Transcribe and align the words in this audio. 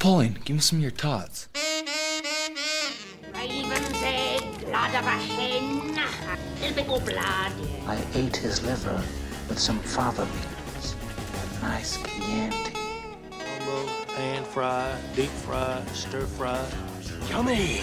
Pauline, 0.00 0.38
give 0.46 0.56
me 0.56 0.62
some 0.62 0.78
of 0.78 0.82
your 0.82 0.92
tots. 0.92 1.50
Raven's 3.34 4.02
egg, 4.02 4.40
blood 4.64 4.94
of 4.94 5.04
a 5.04 5.10
hen, 5.10 5.98
a 5.98 6.08
little 6.58 6.74
bit 6.74 6.88
more 6.88 7.00
blood. 7.00 7.52
I 7.86 8.02
ate 8.14 8.34
his 8.34 8.64
liver 8.64 9.04
with 9.46 9.58
some 9.58 9.78
fava 9.80 10.24
beans. 10.24 10.96
A 11.58 11.66
nice 11.66 11.98
Chianti. 11.98 12.72
Combo, 13.30 13.86
pan 14.06 14.42
fry, 14.44 14.98
deep 15.14 15.28
fry, 15.28 15.82
stir 15.92 16.24
fry. 16.24 16.66
Yummy! 17.28 17.82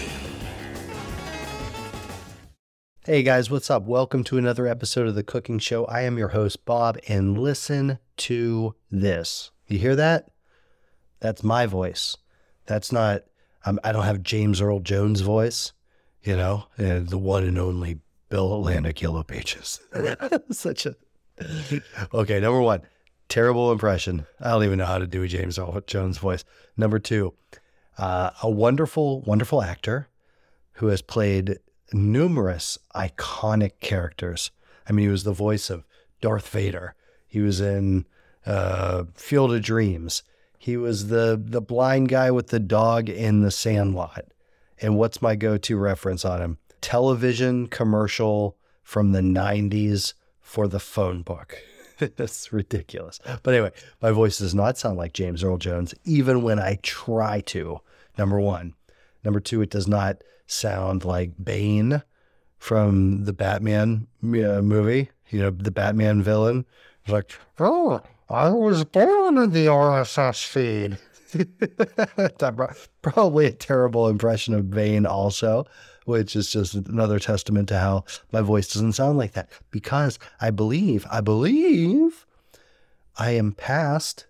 Hey 3.04 3.22
guys, 3.22 3.48
what's 3.48 3.70
up? 3.70 3.84
Welcome 3.84 4.24
to 4.24 4.38
another 4.38 4.66
episode 4.66 5.06
of 5.06 5.14
The 5.14 5.22
Cooking 5.22 5.60
Show. 5.60 5.84
I 5.84 6.00
am 6.00 6.18
your 6.18 6.30
host, 6.30 6.64
Bob, 6.64 6.98
and 7.06 7.38
listen 7.38 8.00
to 8.16 8.74
this. 8.90 9.52
You 9.68 9.78
hear 9.78 9.94
that? 9.94 10.30
That's 11.20 11.42
my 11.42 11.66
voice. 11.66 12.16
That's 12.66 12.92
not, 12.92 13.22
I'm, 13.64 13.78
I 13.82 13.92
don't 13.92 14.04
have 14.04 14.22
James 14.22 14.60
Earl 14.60 14.80
Jones' 14.80 15.20
voice, 15.20 15.72
you 16.22 16.36
know, 16.36 16.66
and 16.76 17.08
the 17.08 17.18
one 17.18 17.44
and 17.44 17.58
only 17.58 18.00
Bell 18.28 18.54
Atlantic 18.54 19.00
Yellow 19.00 19.22
Pages. 19.22 19.80
Such 20.50 20.86
a. 20.86 20.96
Okay, 22.12 22.40
number 22.40 22.60
one, 22.60 22.82
terrible 23.28 23.72
impression. 23.72 24.26
I 24.40 24.50
don't 24.50 24.64
even 24.64 24.78
know 24.78 24.86
how 24.86 24.98
to 24.98 25.06
do 25.06 25.22
a 25.22 25.28
James 25.28 25.58
Earl 25.58 25.80
Jones 25.86 26.18
voice. 26.18 26.44
Number 26.76 26.98
two, 26.98 27.34
uh, 27.96 28.30
a 28.42 28.50
wonderful, 28.50 29.22
wonderful 29.22 29.62
actor 29.62 30.08
who 30.74 30.88
has 30.88 31.02
played 31.02 31.58
numerous 31.92 32.78
iconic 32.94 33.80
characters. 33.80 34.50
I 34.88 34.92
mean, 34.92 35.06
he 35.06 35.10
was 35.10 35.24
the 35.24 35.32
voice 35.32 35.70
of 35.70 35.84
Darth 36.20 36.48
Vader. 36.48 36.94
He 37.26 37.40
was 37.40 37.60
in 37.60 38.06
uh, 38.46 39.04
Field 39.14 39.52
of 39.52 39.62
Dreams. 39.62 40.22
He 40.58 40.76
was 40.76 41.08
the 41.08 41.40
the 41.42 41.60
blind 41.60 42.08
guy 42.08 42.30
with 42.30 42.48
the 42.48 42.60
dog 42.60 43.08
in 43.08 43.42
the 43.42 43.50
Sandlot. 43.50 44.26
And 44.80 44.96
what's 44.96 45.22
my 45.22 45.34
go-to 45.34 45.76
reference 45.76 46.24
on 46.24 46.40
him? 46.40 46.58
Television 46.80 47.66
commercial 47.66 48.56
from 48.82 49.12
the 49.12 49.20
90s 49.20 50.14
for 50.40 50.68
the 50.68 50.80
phone 50.80 51.22
book. 51.22 51.58
That's 51.98 52.52
ridiculous. 52.52 53.18
But 53.42 53.54
anyway, 53.54 53.72
my 54.00 54.12
voice 54.12 54.38
does 54.38 54.54
not 54.54 54.78
sound 54.78 54.96
like 54.96 55.12
James 55.12 55.42
Earl 55.42 55.58
Jones, 55.58 55.94
even 56.04 56.42
when 56.42 56.58
I 56.60 56.78
try 56.82 57.40
to. 57.46 57.80
Number 58.16 58.40
one. 58.40 58.74
Number 59.24 59.40
two, 59.40 59.62
it 59.62 59.70
does 59.70 59.88
not 59.88 60.22
sound 60.46 61.04
like 61.04 61.32
Bane 61.42 62.02
from 62.56 63.24
the 63.24 63.32
Batman 63.32 64.06
uh, 64.22 64.62
movie, 64.62 65.10
you 65.28 65.40
know, 65.40 65.50
the 65.50 65.70
Batman 65.70 66.22
villain. 66.22 66.66
It's 67.02 67.12
like, 67.12 67.32
oh, 67.58 68.00
I 68.30 68.50
was 68.50 68.84
born 68.84 69.38
in 69.38 69.52
the 69.52 69.66
RSS 69.66 70.44
feed. 70.44 70.98
Probably 73.02 73.46
a 73.46 73.52
terrible 73.52 74.08
impression 74.08 74.52
of 74.52 74.70
Bane, 74.70 75.06
also, 75.06 75.64
which 76.04 76.36
is 76.36 76.50
just 76.50 76.74
another 76.74 77.18
testament 77.18 77.68
to 77.68 77.78
how 77.78 78.04
my 78.30 78.42
voice 78.42 78.68
doesn't 78.72 78.92
sound 78.92 79.16
like 79.16 79.32
that. 79.32 79.50
Because 79.70 80.18
I 80.42 80.50
believe, 80.50 81.06
I 81.10 81.22
believe 81.22 82.26
I 83.16 83.30
am 83.30 83.52
past, 83.52 84.26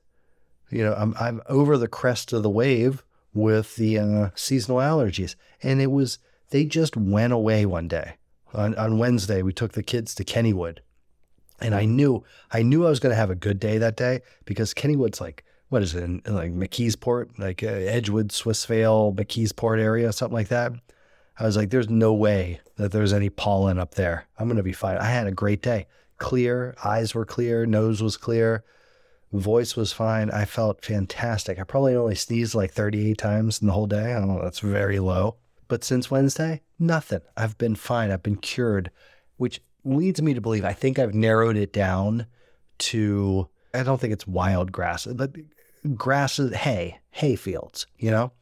you 0.70 0.84
know, 0.84 0.94
I'm, 0.94 1.14
I'm 1.18 1.42
over 1.46 1.76
the 1.76 1.88
crest 1.88 2.32
of 2.32 2.44
the 2.44 2.50
wave 2.50 3.04
with 3.34 3.74
the 3.76 3.98
uh, 3.98 4.30
seasonal 4.36 4.78
allergies. 4.78 5.34
And 5.60 5.80
it 5.80 5.90
was, 5.90 6.20
they 6.50 6.64
just 6.64 6.96
went 6.96 7.32
away 7.32 7.66
one 7.66 7.88
day. 7.88 8.14
On, 8.54 8.76
on 8.76 8.98
Wednesday, 8.98 9.42
we 9.42 9.52
took 9.52 9.72
the 9.72 9.82
kids 9.82 10.14
to 10.14 10.24
Kennywood. 10.24 10.78
And 11.60 11.74
I 11.74 11.84
knew, 11.84 12.24
I 12.52 12.62
knew 12.62 12.86
I 12.86 12.90
was 12.90 13.00
going 13.00 13.10
to 13.10 13.16
have 13.16 13.30
a 13.30 13.34
good 13.34 13.58
day 13.58 13.78
that 13.78 13.96
day 13.96 14.20
because 14.44 14.74
Kennywood's 14.74 15.20
like, 15.20 15.44
what 15.68 15.82
is 15.82 15.94
it, 15.94 16.04
in, 16.04 16.22
in 16.24 16.34
like 16.34 16.52
McKeesport, 16.52 17.38
like 17.38 17.62
uh, 17.62 17.66
Edgewood, 17.66 18.28
Swissvale, 18.28 19.14
McKeesport 19.14 19.80
area, 19.80 20.12
something 20.12 20.34
like 20.34 20.48
that. 20.48 20.72
I 21.38 21.44
was 21.44 21.56
like, 21.56 21.70
there's 21.70 21.88
no 21.88 22.14
way 22.14 22.60
that 22.76 22.90
there's 22.90 23.12
any 23.12 23.30
pollen 23.30 23.78
up 23.78 23.94
there. 23.94 24.26
I'm 24.38 24.48
going 24.48 24.56
to 24.56 24.62
be 24.62 24.72
fine. 24.72 24.96
I 24.96 25.04
had 25.04 25.26
a 25.26 25.32
great 25.32 25.62
day. 25.62 25.86
Clear, 26.18 26.74
eyes 26.84 27.14
were 27.14 27.24
clear, 27.24 27.64
nose 27.64 28.02
was 28.02 28.16
clear, 28.16 28.64
voice 29.32 29.76
was 29.76 29.92
fine. 29.92 30.30
I 30.30 30.44
felt 30.46 30.84
fantastic. 30.84 31.58
I 31.58 31.64
probably 31.64 31.94
only 31.94 32.16
sneezed 32.16 32.54
like 32.54 32.72
38 32.72 33.18
times 33.18 33.60
in 33.60 33.68
the 33.68 33.72
whole 33.72 33.86
day. 33.86 34.14
I 34.14 34.18
don't 34.18 34.28
know, 34.28 34.42
that's 34.42 34.60
very 34.60 34.98
low. 34.98 35.36
But 35.68 35.84
since 35.84 36.10
Wednesday, 36.10 36.62
nothing. 36.78 37.20
I've 37.36 37.58
been 37.58 37.76
fine. 37.76 38.10
I've 38.10 38.22
been 38.22 38.36
cured, 38.36 38.90
which 39.36 39.60
leads 39.88 40.22
me 40.22 40.34
to 40.34 40.40
believe 40.40 40.64
I 40.64 40.72
think 40.72 40.98
I've 40.98 41.14
narrowed 41.14 41.56
it 41.56 41.72
down 41.72 42.26
to, 42.78 43.48
I 43.74 43.82
don't 43.82 44.00
think 44.00 44.12
it's 44.12 44.26
wild 44.26 44.70
grass, 44.72 45.06
but 45.06 45.32
grasses, 45.94 46.54
hay, 46.54 46.98
hay 47.10 47.36
fields, 47.36 47.86
you 47.98 48.10
know, 48.10 48.32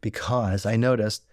because 0.00 0.66
I 0.66 0.76
noticed 0.76 1.24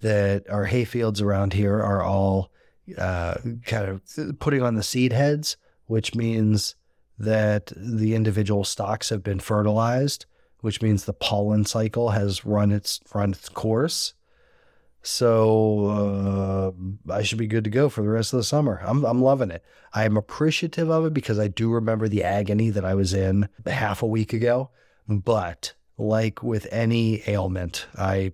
that 0.00 0.48
our 0.48 0.64
hay 0.64 0.84
fields 0.84 1.20
around 1.20 1.52
here 1.52 1.80
are 1.80 2.02
all 2.02 2.50
uh, 2.96 3.34
kind 3.66 3.88
of 3.88 4.38
putting 4.38 4.62
on 4.62 4.74
the 4.74 4.82
seed 4.82 5.12
heads, 5.12 5.56
which 5.86 6.14
means 6.14 6.74
that 7.18 7.72
the 7.76 8.14
individual 8.14 8.64
stocks 8.64 9.10
have 9.10 9.22
been 9.22 9.40
fertilized, 9.40 10.26
which 10.60 10.80
means 10.80 11.04
the 11.04 11.12
pollen 11.12 11.64
cycle 11.64 12.10
has 12.10 12.44
run 12.44 12.70
its 12.70 13.00
run 13.14 13.32
its 13.32 13.48
course. 13.48 14.14
So 15.02 16.74
uh, 17.08 17.12
I 17.12 17.22
should 17.22 17.38
be 17.38 17.46
good 17.46 17.64
to 17.64 17.70
go 17.70 17.88
for 17.88 18.02
the 18.02 18.08
rest 18.08 18.32
of 18.32 18.38
the 18.38 18.44
summer. 18.44 18.80
I'm 18.84 19.04
I'm 19.04 19.22
loving 19.22 19.50
it. 19.50 19.64
I 19.94 20.04
am 20.04 20.16
appreciative 20.16 20.90
of 20.90 21.06
it 21.06 21.14
because 21.14 21.38
I 21.38 21.48
do 21.48 21.70
remember 21.70 22.08
the 22.08 22.24
agony 22.24 22.70
that 22.70 22.84
I 22.84 22.94
was 22.94 23.14
in 23.14 23.48
half 23.66 24.02
a 24.02 24.06
week 24.06 24.32
ago. 24.32 24.70
But 25.08 25.74
like 25.96 26.42
with 26.42 26.66
any 26.70 27.22
ailment, 27.28 27.86
I 27.96 28.32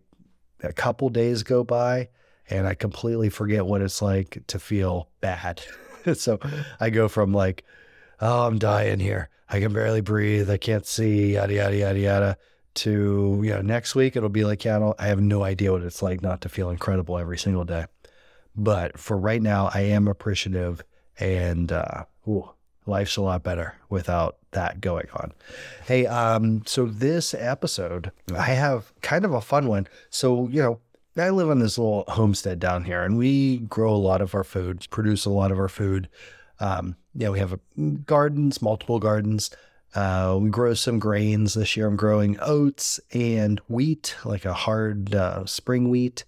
a 0.63 0.73
couple 0.73 1.11
days 1.11 1.43
go 1.43 1.65
by 1.65 2.09
and 2.49 2.67
I 2.67 2.75
completely 2.75 3.31
forget 3.31 3.67
what 3.67 3.83
it's 3.83 4.03
like 4.03 4.43
to 4.49 4.59
feel 4.59 5.09
bad. 5.21 5.63
so 6.15 6.39
I 6.81 6.91
go 6.91 7.09
from 7.09 7.33
like, 7.33 7.65
oh, 8.21 8.47
I'm 8.47 8.59
dying 8.59 9.01
here. 9.01 9.29
I 9.49 9.61
can 9.61 9.73
barely 9.73 10.01
breathe. 10.01 10.51
I 10.51 10.57
can't 10.57 10.87
see. 10.87 11.35
Yada 11.35 11.55
yada 11.55 11.77
yada 11.77 11.99
yada 11.99 12.39
to 12.75 13.41
you 13.43 13.51
know 13.51 13.63
next 13.63 13.95
week 13.95 14.17
it'll 14.17 14.29
be 14.29 14.45
like 14.45 14.65
yeah, 14.65 14.79
I, 14.79 15.05
I 15.05 15.07
have 15.09 15.21
no 15.21 15.43
idea 15.43 15.73
what 15.73 15.83
it's 15.83 16.03
like 16.03 16.23
not 16.23 16.41
to 16.43 16.49
feel 16.49 16.71
incredible 16.71 17.19
every 17.19 17.39
single 17.39 17.65
day 17.65 17.87
but 18.57 18.99
for 18.99 19.17
right 19.17 19.43
now 19.43 19.71
i 19.75 19.81
am 19.81 20.09
appreciative 20.09 20.83
and 21.19 21.73
uh 21.73 22.05
ooh, 22.29 22.51
life's 22.87 23.17
a 23.17 23.23
lot 23.23 23.43
better 23.43 23.75
without 23.89 24.37
that 24.53 24.81
going 24.81 25.09
on 25.15 25.33
hey 25.87 26.07
um 26.07 26.63
so 26.67 26.87
this 26.87 27.35
episode 27.35 28.11
i 28.37 28.47
have 28.47 28.93
kind 29.03 29.25
of 29.25 29.33
a 29.33 29.41
fun 29.41 29.67
one 29.67 29.87
so 30.11 30.49
you 30.49 30.63
know 30.63 30.81
I 31.17 31.31
live 31.31 31.49
on 31.49 31.61
this 31.61 31.79
little 31.79 32.05
homestead 32.09 32.59
down 32.59 32.85
here, 32.85 33.03
and 33.03 33.17
we 33.17 33.59
grow 33.59 33.95
a 33.95 33.97
lot 33.97 34.21
of 34.21 34.35
our 34.35 34.43
food, 34.43 34.87
produce 34.91 35.25
a 35.25 35.31
lot 35.31 35.53
of 35.53 35.59
our 35.59 35.69
food. 35.69 36.09
Um, 36.59 36.97
yeah, 37.15 37.29
we 37.29 37.39
have 37.39 37.59
gardens, 38.05 38.61
multiple 38.61 38.99
gardens. 38.99 39.51
Uh, 39.95 40.39
we 40.41 40.51
grow 40.51 40.75
some 40.75 40.99
grains 40.99 41.55
this 41.55 41.77
year. 41.77 41.87
I'm 41.87 41.97
growing 41.97 42.37
oats 42.41 42.99
and 43.13 43.61
wheat, 43.69 44.17
like 44.25 44.45
a 44.45 44.53
hard 44.53 45.15
uh, 45.15 45.47
spring 45.47 45.89
wheat. 45.89 46.25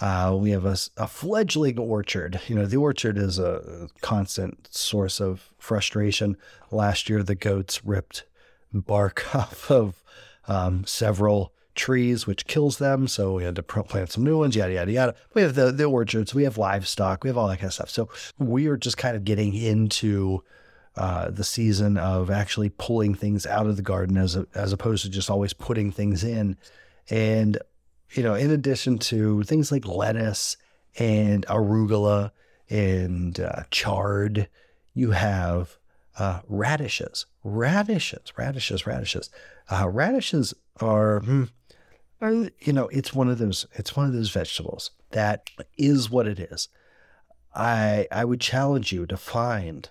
Uh, 0.00 0.36
we 0.38 0.50
have 0.50 0.64
a, 0.64 0.76
a, 0.96 1.08
fledgling 1.08 1.78
orchard. 1.78 2.40
You 2.46 2.54
know, 2.54 2.66
the 2.66 2.76
orchard 2.76 3.18
is 3.18 3.38
a 3.38 3.88
constant 4.00 4.68
source 4.70 5.20
of 5.20 5.50
frustration. 5.58 6.36
Last 6.70 7.08
year, 7.08 7.22
the 7.22 7.34
goats 7.34 7.84
ripped 7.84 8.24
bark 8.72 9.24
off 9.34 9.70
of 9.70 10.02
um, 10.46 10.84
several 10.86 11.52
trees, 11.74 12.26
which 12.26 12.46
kills 12.46 12.78
them. 12.78 13.08
So 13.08 13.34
we 13.34 13.44
had 13.44 13.56
to 13.56 13.62
plant 13.62 14.12
some 14.12 14.24
new 14.24 14.38
ones, 14.38 14.54
yada, 14.54 14.74
yada, 14.74 14.92
yada. 14.92 15.14
We 15.34 15.42
have 15.42 15.54
the, 15.54 15.72
the 15.72 15.84
orchards, 15.84 16.34
we 16.34 16.44
have 16.44 16.58
livestock, 16.58 17.24
we 17.24 17.28
have 17.28 17.38
all 17.38 17.48
that 17.48 17.58
kind 17.58 17.68
of 17.68 17.74
stuff. 17.74 17.90
So 17.90 18.08
we 18.38 18.66
are 18.66 18.76
just 18.76 18.98
kind 18.98 19.16
of 19.16 19.24
getting 19.24 19.54
into 19.54 20.42
uh, 20.98 21.30
the 21.30 21.44
season 21.44 21.96
of 21.96 22.30
actually 22.30 22.70
pulling 22.70 23.14
things 23.14 23.46
out 23.46 23.66
of 23.66 23.76
the 23.76 23.82
garden 23.82 24.16
as 24.16 24.34
a, 24.36 24.46
as 24.54 24.72
opposed 24.72 25.04
to 25.04 25.08
just 25.08 25.30
always 25.30 25.52
putting 25.52 25.92
things 25.92 26.24
in. 26.24 26.56
And 27.08 27.56
you 28.12 28.22
know, 28.22 28.34
in 28.34 28.50
addition 28.50 28.98
to 28.98 29.42
things 29.44 29.70
like 29.70 29.86
lettuce 29.86 30.56
and 30.98 31.46
arugula 31.46 32.32
and 32.68 33.38
uh, 33.38 33.62
chard, 33.70 34.48
you 34.94 35.12
have 35.12 35.76
uh, 36.18 36.40
radishes, 36.48 37.26
radishes, 37.44 38.32
radishes, 38.36 38.86
radishes. 38.86 39.30
Uh, 39.70 39.88
radishes 39.88 40.52
are, 40.80 41.20
hmm, 41.20 41.44
are, 42.20 42.32
you 42.58 42.72
know, 42.72 42.88
it's 42.88 43.14
one 43.14 43.28
of 43.28 43.38
those. 43.38 43.66
It's 43.74 43.94
one 43.94 44.06
of 44.06 44.12
those 44.12 44.30
vegetables 44.30 44.90
that 45.10 45.50
is 45.76 46.10
what 46.10 46.26
it 46.26 46.40
is. 46.40 46.68
I 47.54 48.08
I 48.10 48.24
would 48.24 48.40
challenge 48.40 48.92
you 48.92 49.06
to 49.06 49.16
find 49.16 49.88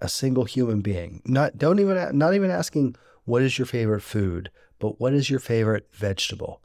a 0.00 0.08
single 0.08 0.44
human 0.44 0.80
being. 0.80 1.22
Not 1.24 1.58
don't 1.58 1.80
even 1.80 2.16
not 2.18 2.34
even 2.34 2.50
asking 2.50 2.96
what 3.24 3.42
is 3.42 3.58
your 3.58 3.66
favorite 3.66 4.02
food, 4.02 4.50
but 4.78 5.00
what 5.00 5.12
is 5.12 5.30
your 5.30 5.40
favorite 5.40 5.88
vegetable? 5.92 6.62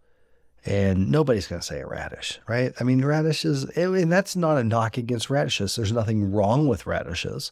And 0.66 1.12
nobody's 1.12 1.48
going 1.48 1.60
to 1.60 1.66
say 1.66 1.82
a 1.82 1.88
radish, 1.88 2.40
right? 2.48 2.74
I 2.80 2.86
mean, 2.86 3.04
radishes, 3.04 3.66
and 3.66 4.10
that's 4.10 4.36
not 4.36 4.58
a 4.58 4.64
knock 4.64 4.98
against 4.98 5.30
radishes. 5.30 5.76
There's 5.76 5.92
nothing 5.92 6.32
wrong 6.32 6.70
with 6.70 6.88
radishes. 6.88 7.52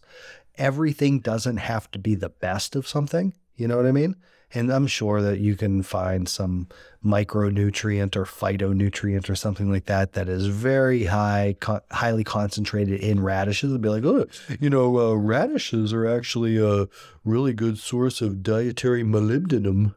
Everything 0.58 1.20
doesn't 1.20 1.58
have 1.58 1.92
to 1.92 2.00
be 2.00 2.16
the 2.16 2.30
best 2.30 2.74
of 2.74 2.88
something. 2.88 3.34
You 3.58 3.68
know 3.68 3.76
what 3.76 3.86
I 3.86 3.92
mean? 3.92 4.16
And 4.54 4.72
I'm 4.72 4.88
sure 4.88 5.22
that 5.22 5.40
you 5.40 5.56
can 5.56 5.82
find 5.84 6.28
some 6.28 6.68
micronutrient 7.04 8.16
or 8.16 8.26
phytonutrient 8.26 9.30
or 9.30 9.36
something 9.36 9.72
like 9.72 9.86
that 9.86 10.14
that 10.14 10.28
is 10.28 10.48
very 10.48 11.06
high, 11.06 11.56
co- 11.60 11.82
highly 11.92 12.24
concentrated 12.24 13.00
in 13.00 13.24
radishes. 13.24 13.72
And 13.72 13.82
be 13.82 13.90
like, 13.90 14.04
oh, 14.04 14.28
you 14.60 14.70
know, 14.70 15.00
uh, 15.00 15.14
radishes 15.14 15.94
are 15.94 16.08
actually 16.08 16.58
a 16.58 16.88
really 17.24 17.54
good 17.54 17.80
source 17.80 18.22
of 18.22 18.44
dietary 18.44 19.04
molybdenum. 19.04 19.96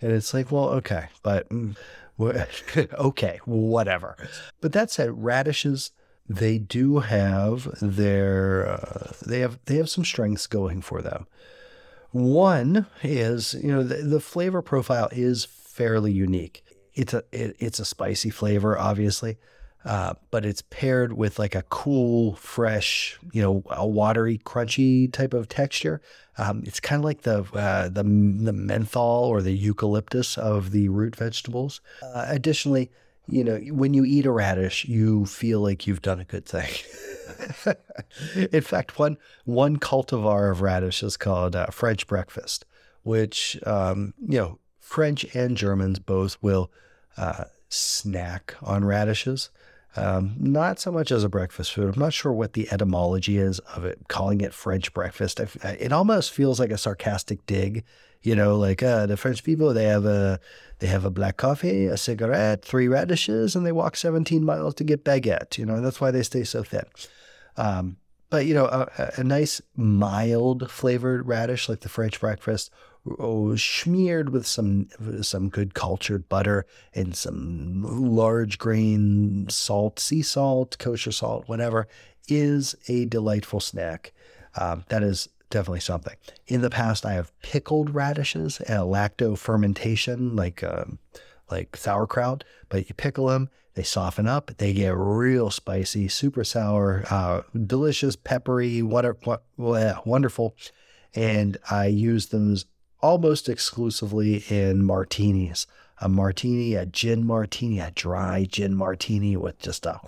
And 0.00 0.12
it's 0.12 0.34
like, 0.34 0.52
well, 0.52 0.68
okay, 0.70 1.06
but 1.22 1.48
mm, 1.48 1.76
okay, 2.94 3.40
whatever. 3.44 4.16
But 4.60 4.72
that 4.72 4.90
said, 4.90 5.24
radishes 5.24 5.92
they 6.28 6.58
do 6.58 7.00
have 7.00 7.68
their 7.80 8.66
uh, 8.66 9.12
they 9.26 9.40
have 9.40 9.58
they 9.66 9.76
have 9.76 9.90
some 9.90 10.04
strengths 10.04 10.46
going 10.46 10.80
for 10.80 11.02
them. 11.02 11.26
One 12.14 12.86
is 13.02 13.54
you 13.54 13.72
know 13.72 13.82
the, 13.82 13.96
the 13.96 14.20
flavor 14.20 14.62
profile 14.62 15.08
is 15.10 15.44
fairly 15.46 16.12
unique. 16.12 16.64
It's 16.94 17.12
a 17.12 17.24
it, 17.32 17.56
it's 17.58 17.80
a 17.80 17.84
spicy 17.84 18.30
flavor, 18.30 18.78
obviously, 18.78 19.36
uh, 19.84 20.14
but 20.30 20.46
it's 20.46 20.62
paired 20.62 21.14
with 21.14 21.40
like 21.40 21.56
a 21.56 21.62
cool, 21.62 22.36
fresh, 22.36 23.18
you 23.32 23.42
know, 23.42 23.64
a 23.68 23.84
watery, 23.84 24.38
crunchy 24.38 25.12
type 25.12 25.34
of 25.34 25.48
texture. 25.48 26.00
Um, 26.38 26.62
it's 26.64 26.78
kind 26.78 27.00
of 27.00 27.04
like 27.04 27.22
the 27.22 27.40
uh, 27.52 27.88
the 27.88 28.04
the 28.04 28.52
menthol 28.52 29.24
or 29.24 29.42
the 29.42 29.50
eucalyptus 29.50 30.38
of 30.38 30.70
the 30.70 30.90
root 30.90 31.16
vegetables. 31.16 31.80
Uh, 32.00 32.26
additionally, 32.28 32.92
you 33.26 33.44
know, 33.44 33.56
when 33.70 33.94
you 33.94 34.04
eat 34.04 34.26
a 34.26 34.30
radish, 34.30 34.84
you 34.84 35.24
feel 35.26 35.60
like 35.60 35.86
you've 35.86 36.02
done 36.02 36.20
a 36.20 36.24
good 36.24 36.46
thing. 36.46 36.70
In 38.52 38.60
fact, 38.60 38.98
one 38.98 39.16
one 39.44 39.78
cultivar 39.78 40.50
of 40.50 40.60
radish 40.60 41.02
is 41.02 41.16
called 41.16 41.56
uh, 41.56 41.66
French 41.66 42.06
breakfast, 42.06 42.64
which 43.02 43.58
um, 43.66 44.14
you 44.20 44.38
know 44.38 44.58
French 44.78 45.24
and 45.34 45.56
Germans 45.56 45.98
both 45.98 46.36
will 46.42 46.70
uh, 47.16 47.44
snack 47.68 48.54
on 48.62 48.84
radishes. 48.84 49.50
Um, 49.96 50.34
not 50.38 50.80
so 50.80 50.90
much 50.90 51.12
as 51.12 51.22
a 51.22 51.28
breakfast 51.28 51.72
food. 51.72 51.94
I'm 51.94 52.00
not 52.00 52.12
sure 52.12 52.32
what 52.32 52.54
the 52.54 52.70
etymology 52.72 53.38
is 53.38 53.60
of 53.60 53.84
it, 53.84 54.00
calling 54.08 54.40
it 54.40 54.52
French 54.52 54.92
breakfast. 54.92 55.38
It 55.38 55.92
almost 55.92 56.32
feels 56.32 56.58
like 56.58 56.70
a 56.70 56.78
sarcastic 56.78 57.46
dig 57.46 57.84
you 58.24 58.34
know, 58.34 58.56
like 58.56 58.82
uh, 58.82 59.04
the 59.04 59.18
French 59.18 59.44
people, 59.44 59.74
they 59.74 59.84
have 59.84 60.06
a 60.06 60.40
they 60.78 60.86
have 60.86 61.04
a 61.04 61.10
black 61.10 61.36
coffee, 61.36 61.84
a 61.86 61.96
cigarette, 61.96 62.64
three 62.64 62.88
radishes, 62.88 63.54
and 63.54 63.64
they 63.64 63.72
walk 63.72 63.96
17 63.96 64.42
miles 64.42 64.74
to 64.76 64.84
get 64.84 65.04
baguette. 65.04 65.58
You 65.58 65.66
know, 65.66 65.80
that's 65.80 66.00
why 66.00 66.10
they 66.10 66.22
stay 66.22 66.42
so 66.42 66.62
thin. 66.62 66.84
Um, 67.58 67.98
but 68.30 68.46
you 68.46 68.54
know, 68.54 68.64
a, 68.64 69.12
a, 69.18 69.22
nice 69.22 69.60
mild 69.76 70.70
flavored 70.70 71.28
radish 71.28 71.68
like 71.68 71.80
the 71.80 71.88
French 71.90 72.18
breakfast, 72.18 72.72
oh, 73.18 73.56
smeared 73.56 74.30
with 74.30 74.46
some 74.46 74.88
some 75.22 75.48
good 75.48 75.74
cultured 75.74 76.28
butter 76.28 76.66
and 76.94 77.14
some 77.14 77.82
large 77.84 78.58
grain 78.58 79.46
salt, 79.48 79.98
sea 79.98 80.22
salt, 80.22 80.76
kosher 80.78 81.12
salt, 81.12 81.48
whatever, 81.48 81.86
is 82.28 82.74
a 82.88 83.04
delightful 83.06 83.60
snack. 83.60 84.12
Um, 84.56 84.84
that 84.88 85.02
is 85.02 85.28
definitely 85.50 85.80
something. 85.80 86.16
In 86.46 86.62
the 86.62 86.70
past, 86.70 87.04
I 87.04 87.12
have 87.12 87.32
pickled 87.40 87.94
radishes, 87.94 88.60
uh, 88.62 88.80
lacto 88.80 89.36
fermentation, 89.36 90.34
like 90.36 90.62
um, 90.62 90.98
like 91.50 91.76
sauerkraut. 91.76 92.44
But 92.68 92.88
you 92.88 92.94
pickle 92.94 93.26
them, 93.26 93.50
they 93.74 93.82
soften 93.82 94.26
up, 94.26 94.52
they 94.58 94.72
get 94.72 94.96
real 94.96 95.50
spicy, 95.50 96.08
super 96.08 96.44
sour, 96.44 97.04
uh, 97.10 97.42
delicious, 97.66 98.16
peppery, 98.16 98.82
wonderful, 98.82 99.38
wonderful. 99.56 100.56
And 101.14 101.56
I 101.70 101.86
use 101.86 102.26
them 102.26 102.56
almost 103.04 103.50
exclusively 103.50 104.42
in 104.48 104.82
martinis. 104.82 105.66
A 106.00 106.08
martini, 106.08 106.74
a 106.74 106.86
gin 106.86 107.26
martini, 107.26 107.78
a 107.78 107.90
dry 107.90 108.46
gin 108.50 108.74
martini 108.74 109.36
with 109.36 109.58
just 109.58 109.84
a 109.84 110.00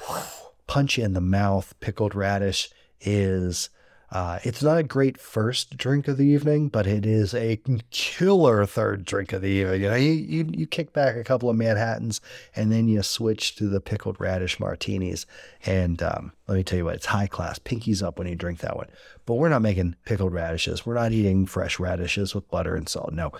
punch 0.66 0.98
in 0.98 1.12
the 1.12 1.20
mouth 1.20 1.74
pickled 1.78 2.14
radish 2.14 2.70
is 3.02 3.68
uh, 4.16 4.38
it's 4.44 4.62
not 4.62 4.78
a 4.78 4.82
great 4.82 5.18
first 5.18 5.76
drink 5.76 6.08
of 6.08 6.16
the 6.16 6.24
evening, 6.24 6.68
but 6.68 6.86
it 6.86 7.04
is 7.04 7.34
a 7.34 7.60
killer 7.90 8.64
third 8.64 9.04
drink 9.04 9.34
of 9.34 9.42
the 9.42 9.48
evening. 9.48 9.82
You 9.82 9.90
know, 9.90 9.94
you, 9.94 10.12
you, 10.12 10.50
you 10.54 10.66
kick 10.66 10.94
back 10.94 11.16
a 11.16 11.22
couple 11.22 11.50
of 11.50 11.56
Manhattans 11.56 12.22
and 12.54 12.72
then 12.72 12.88
you 12.88 13.02
switch 13.02 13.56
to 13.56 13.68
the 13.68 13.78
pickled 13.78 14.18
radish 14.18 14.58
martinis. 14.58 15.26
And 15.66 16.02
um, 16.02 16.32
let 16.48 16.54
me 16.54 16.64
tell 16.64 16.78
you 16.78 16.86
what, 16.86 16.94
it's 16.94 17.04
high 17.04 17.26
class. 17.26 17.58
Pinkies 17.58 18.02
up 18.02 18.18
when 18.18 18.26
you 18.26 18.36
drink 18.36 18.60
that 18.60 18.74
one. 18.74 18.88
But 19.26 19.34
we're 19.34 19.50
not 19.50 19.60
making 19.60 19.96
pickled 20.06 20.32
radishes. 20.32 20.86
We're 20.86 20.94
not 20.94 21.12
eating 21.12 21.44
fresh 21.44 21.78
radishes 21.78 22.34
with 22.34 22.50
butter 22.50 22.74
and 22.74 22.88
salt. 22.88 23.12
No. 23.12 23.32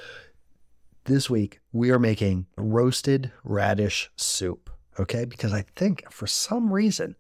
This 1.05 1.31
week, 1.31 1.61
we 1.73 1.91
are 1.91 1.99
making 1.99 2.49
roasted 2.59 3.33
radish 3.45 4.11
soup. 4.17 4.69
Okay. 5.01 5.25
Because 5.25 5.55
I 5.55 5.65
think 5.75 6.05
for 6.13 6.27
some 6.27 6.71
reason, 6.71 7.17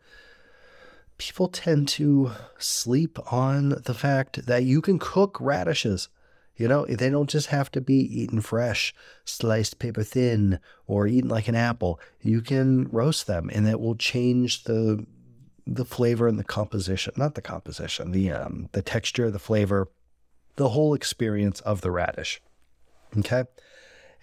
people 1.18 1.48
tend 1.48 1.88
to 1.88 2.32
sleep 2.58 3.18
on 3.32 3.70
the 3.84 3.94
fact 3.94 4.46
that 4.46 4.64
you 4.64 4.80
can 4.80 4.98
cook 4.98 5.38
radishes. 5.40 6.08
You 6.56 6.68
know, 6.68 6.86
they 6.86 7.10
don't 7.10 7.28
just 7.28 7.48
have 7.48 7.70
to 7.72 7.80
be 7.80 7.96
eaten 7.96 8.40
fresh, 8.40 8.94
sliced 9.24 9.78
paper 9.78 10.02
thin, 10.02 10.58
or 10.86 11.06
eaten 11.06 11.28
like 11.28 11.48
an 11.48 11.54
apple. 11.54 12.00
You 12.22 12.40
can 12.40 12.88
roast 12.90 13.26
them, 13.26 13.50
and 13.52 13.68
it 13.68 13.78
will 13.78 13.96
change 13.96 14.64
the 14.64 15.04
the 15.66 15.84
flavor 15.84 16.28
and 16.28 16.38
the 16.38 16.44
composition. 16.44 17.12
Not 17.16 17.34
the 17.34 17.42
composition, 17.42 18.12
the 18.12 18.30
um, 18.30 18.68
the 18.72 18.80
texture, 18.80 19.30
the 19.30 19.38
flavor, 19.38 19.88
the 20.56 20.70
whole 20.70 20.94
experience 20.94 21.60
of 21.60 21.82
the 21.82 21.90
radish. 21.90 22.40
Okay, 23.18 23.44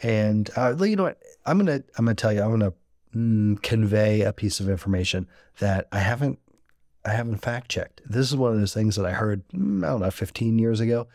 and 0.01 0.49
uh, 0.55 0.75
you 0.83 0.95
know 0.95 1.03
what? 1.03 1.19
I'm 1.45 1.59
gonna 1.59 1.83
I'm 1.97 2.05
gonna 2.05 2.15
tell 2.15 2.33
you. 2.33 2.41
I'm 2.41 2.49
gonna 2.49 2.73
mm, 3.15 3.61
convey 3.61 4.21
a 4.21 4.33
piece 4.33 4.59
of 4.59 4.69
information 4.69 5.27
that 5.59 5.87
I 5.91 5.99
haven't 5.99 6.39
I 7.05 7.11
haven't 7.11 7.37
fact 7.37 7.69
checked. 7.69 8.01
This 8.05 8.29
is 8.29 8.37
one 8.37 8.53
of 8.53 8.59
those 8.59 8.73
things 8.73 8.95
that 8.95 9.05
I 9.05 9.11
heard, 9.11 9.47
mm, 9.49 9.83
I 9.83 9.89
don't 9.89 10.01
know, 10.01 10.11
15 10.11 10.57
years 10.57 10.79
ago, 10.79 11.07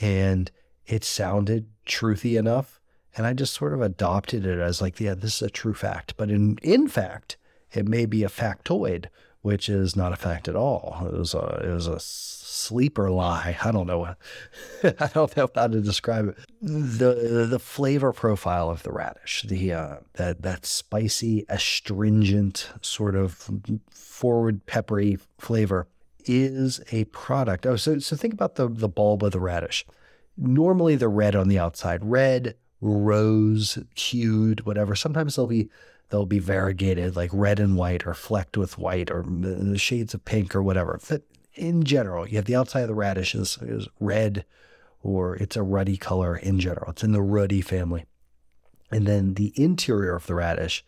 and 0.00 0.50
it 0.86 1.04
sounded 1.04 1.66
truthy 1.86 2.38
enough. 2.38 2.80
And 3.16 3.26
I 3.26 3.32
just 3.32 3.54
sort 3.54 3.72
of 3.72 3.80
adopted 3.80 4.44
it 4.44 4.58
as 4.58 4.82
like, 4.82 5.00
yeah, 5.00 5.14
this 5.14 5.36
is 5.36 5.42
a 5.42 5.50
true 5.50 5.72
fact. 5.72 6.14
But 6.16 6.30
in, 6.30 6.58
in 6.62 6.86
fact, 6.86 7.36
it 7.72 7.88
may 7.88 8.06
be 8.06 8.24
a 8.24 8.28
factoid, 8.28 9.06
which 9.46 9.68
is 9.68 9.94
not 9.94 10.12
a 10.12 10.16
fact 10.16 10.48
at 10.48 10.56
all. 10.56 10.98
It 11.06 11.16
was 11.16 11.32
a, 11.32 11.60
it 11.62 11.72
was 11.72 11.86
a 11.86 12.00
sleeper 12.00 13.12
lie. 13.12 13.56
I 13.62 13.70
don't 13.70 13.86
know. 13.86 14.04
I 14.82 15.06
don't 15.14 15.36
know 15.36 15.48
how 15.54 15.68
to 15.68 15.80
describe 15.80 16.26
it. 16.30 16.36
The 16.60 17.46
the 17.48 17.60
flavor 17.60 18.12
profile 18.12 18.68
of 18.70 18.82
the 18.82 18.90
radish, 18.90 19.44
the 19.46 19.72
uh, 19.72 19.96
that 20.14 20.42
that 20.42 20.66
spicy, 20.66 21.46
astringent 21.48 22.72
sort 22.80 23.14
of 23.14 23.48
forward 23.88 24.66
peppery 24.66 25.16
flavor 25.38 25.86
is 26.24 26.80
a 26.90 27.04
product. 27.04 27.66
Oh, 27.66 27.76
so 27.76 28.00
so 28.00 28.16
think 28.16 28.34
about 28.34 28.56
the 28.56 28.66
the 28.66 28.88
bulb 28.88 29.22
of 29.22 29.30
the 29.30 29.38
radish. 29.38 29.86
Normally 30.36 30.96
they're 30.96 31.08
red 31.08 31.36
on 31.36 31.46
the 31.46 31.60
outside, 31.60 32.04
red, 32.04 32.56
rose, 32.80 33.78
hued, 33.94 34.66
whatever. 34.66 34.96
Sometimes 34.96 35.36
they'll 35.36 35.46
be 35.46 35.70
they'll 36.10 36.26
be 36.26 36.38
variegated, 36.38 37.16
like 37.16 37.30
red 37.32 37.58
and 37.60 37.76
white, 37.76 38.06
or 38.06 38.14
flecked 38.14 38.56
with 38.56 38.78
white, 38.78 39.10
or 39.10 39.24
the 39.26 39.78
shades 39.78 40.14
of 40.14 40.24
pink, 40.24 40.54
or 40.54 40.62
whatever. 40.62 41.00
But 41.08 41.22
in 41.56 41.84
general. 41.84 42.28
You 42.28 42.36
have 42.36 42.44
the 42.44 42.54
outside 42.54 42.82
of 42.82 42.88
the 42.88 42.94
radish 42.94 43.34
is, 43.34 43.58
is 43.60 43.88
red 43.98 44.44
or 45.02 45.36
it's 45.36 45.56
a 45.56 45.62
ruddy 45.62 45.96
color 45.96 46.36
in 46.36 46.60
general. 46.60 46.90
It's 46.90 47.04
in 47.04 47.12
the 47.12 47.22
ruddy 47.22 47.60
family. 47.60 48.04
And 48.90 49.06
then 49.06 49.34
the 49.34 49.52
interior 49.56 50.14
of 50.14 50.26
the 50.26 50.34
radish 50.34 50.84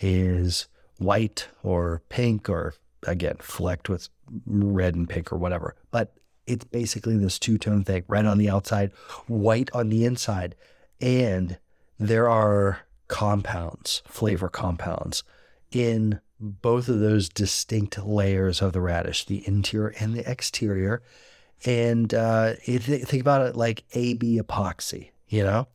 is 0.00 0.68
white 0.98 1.48
or 1.62 2.02
pink 2.08 2.48
or 2.48 2.74
again 3.06 3.36
flecked 3.38 3.88
with 3.88 4.08
red 4.46 4.94
and 4.94 5.08
pink 5.08 5.32
or 5.32 5.36
whatever. 5.36 5.74
But 5.90 6.14
it's 6.46 6.64
basically 6.64 7.16
this 7.16 7.38
two 7.38 7.58
tone 7.58 7.84
thing 7.84 8.04
red 8.08 8.26
on 8.26 8.38
the 8.38 8.50
outside, 8.50 8.92
white 9.26 9.70
on 9.74 9.88
the 9.88 10.04
inside. 10.04 10.54
And 11.00 11.58
there 11.98 12.28
are 12.28 12.83
compounds, 13.08 14.02
flavor 14.06 14.48
compounds 14.48 15.22
in 15.70 16.20
both 16.40 16.88
of 16.88 17.00
those 17.00 17.28
distinct 17.28 17.98
layers 18.04 18.60
of 18.60 18.72
the 18.72 18.80
radish, 18.80 19.24
the 19.24 19.46
interior 19.46 19.94
and 19.98 20.14
the 20.14 20.30
exterior. 20.30 21.02
And 21.64 22.12
uh, 22.12 22.54
think 22.54 23.20
about 23.20 23.46
it 23.46 23.56
like 23.56 23.84
AB 23.94 24.40
epoxy, 24.40 25.10
you 25.28 25.42
know? 25.42 25.68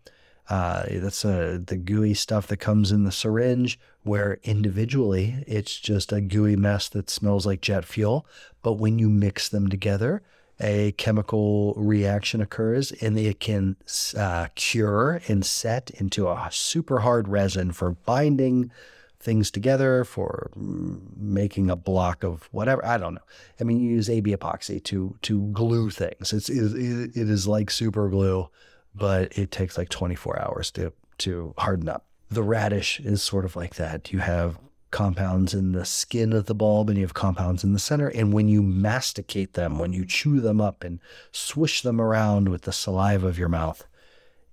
Uh, 0.49 0.83
that's 0.89 1.23
uh, 1.23 1.59
the 1.63 1.77
gooey 1.77 2.15
stuff 2.15 2.47
that 2.47 2.57
comes 2.57 2.91
in 2.91 3.03
the 3.03 3.11
syringe, 3.11 3.79
where 4.01 4.39
individually 4.43 5.43
it's 5.45 5.79
just 5.79 6.11
a 6.11 6.21
gooey 6.21 6.55
mess 6.55 6.89
that 6.89 7.09
smells 7.09 7.45
like 7.45 7.61
jet 7.61 7.85
fuel. 7.85 8.25
But 8.63 8.73
when 8.73 8.97
you 8.97 9.09
mix 9.09 9.47
them 9.47 9.67
together, 9.69 10.23
a 10.59 10.91
chemical 10.93 11.73
reaction 11.75 12.41
occurs 12.41 12.91
and 13.01 13.17
it 13.17 13.39
can 13.39 13.75
uh, 14.17 14.47
cure 14.55 15.21
and 15.27 15.45
set 15.45 15.89
into 15.91 16.27
a 16.27 16.49
super 16.51 16.99
hard 16.99 17.27
resin 17.27 17.71
for 17.71 17.91
binding 17.91 18.71
things 19.19 19.51
together 19.51 20.03
for 20.03 20.49
making 20.55 21.69
a 21.69 21.75
block 21.75 22.23
of 22.23 22.47
whatever. 22.51 22.85
I 22.85 22.97
don't 22.97 23.15
know. 23.15 23.21
I 23.59 23.63
mean, 23.63 23.79
you 23.79 23.91
use 23.91 24.09
AB 24.09 24.35
epoxy 24.35 24.83
to 24.85 25.15
to 25.23 25.47
glue 25.51 25.89
things. 25.89 26.33
It's 26.33 26.49
it, 26.49 27.11
it 27.15 27.29
is 27.29 27.47
like 27.47 27.69
super 27.69 28.09
glue, 28.09 28.49
but 28.95 29.37
it 29.37 29.51
takes 29.51 29.77
like 29.77 29.89
24 29.89 30.41
hours 30.41 30.71
to 30.71 30.93
to 31.19 31.53
harden 31.57 31.89
up. 31.89 32.05
The 32.29 32.43
radish 32.43 32.99
is 32.99 33.21
sort 33.21 33.43
of 33.43 33.55
like 33.55 33.75
that. 33.75 34.13
You 34.13 34.19
have 34.19 34.57
compounds 34.91 35.53
in 35.53 35.71
the 35.71 35.85
skin 35.85 36.33
of 36.33 36.45
the 36.45 36.55
bulb 36.55 36.89
and 36.89 36.97
you 36.97 37.03
have 37.03 37.13
compounds 37.13 37.63
in 37.63 37.73
the 37.73 37.79
center. 37.79 38.07
And 38.07 38.33
when 38.33 38.47
you 38.47 38.61
masticate 38.61 39.53
them, 39.53 39.77
when 39.77 39.93
you 39.93 40.05
chew 40.05 40.39
them 40.39 40.59
up 40.59 40.83
and 40.83 40.99
swish 41.31 41.81
them 41.81 42.01
around 42.01 42.49
with 42.49 42.63
the 42.63 42.73
saliva 42.73 43.27
of 43.27 43.37
your 43.37 43.49
mouth, 43.49 43.85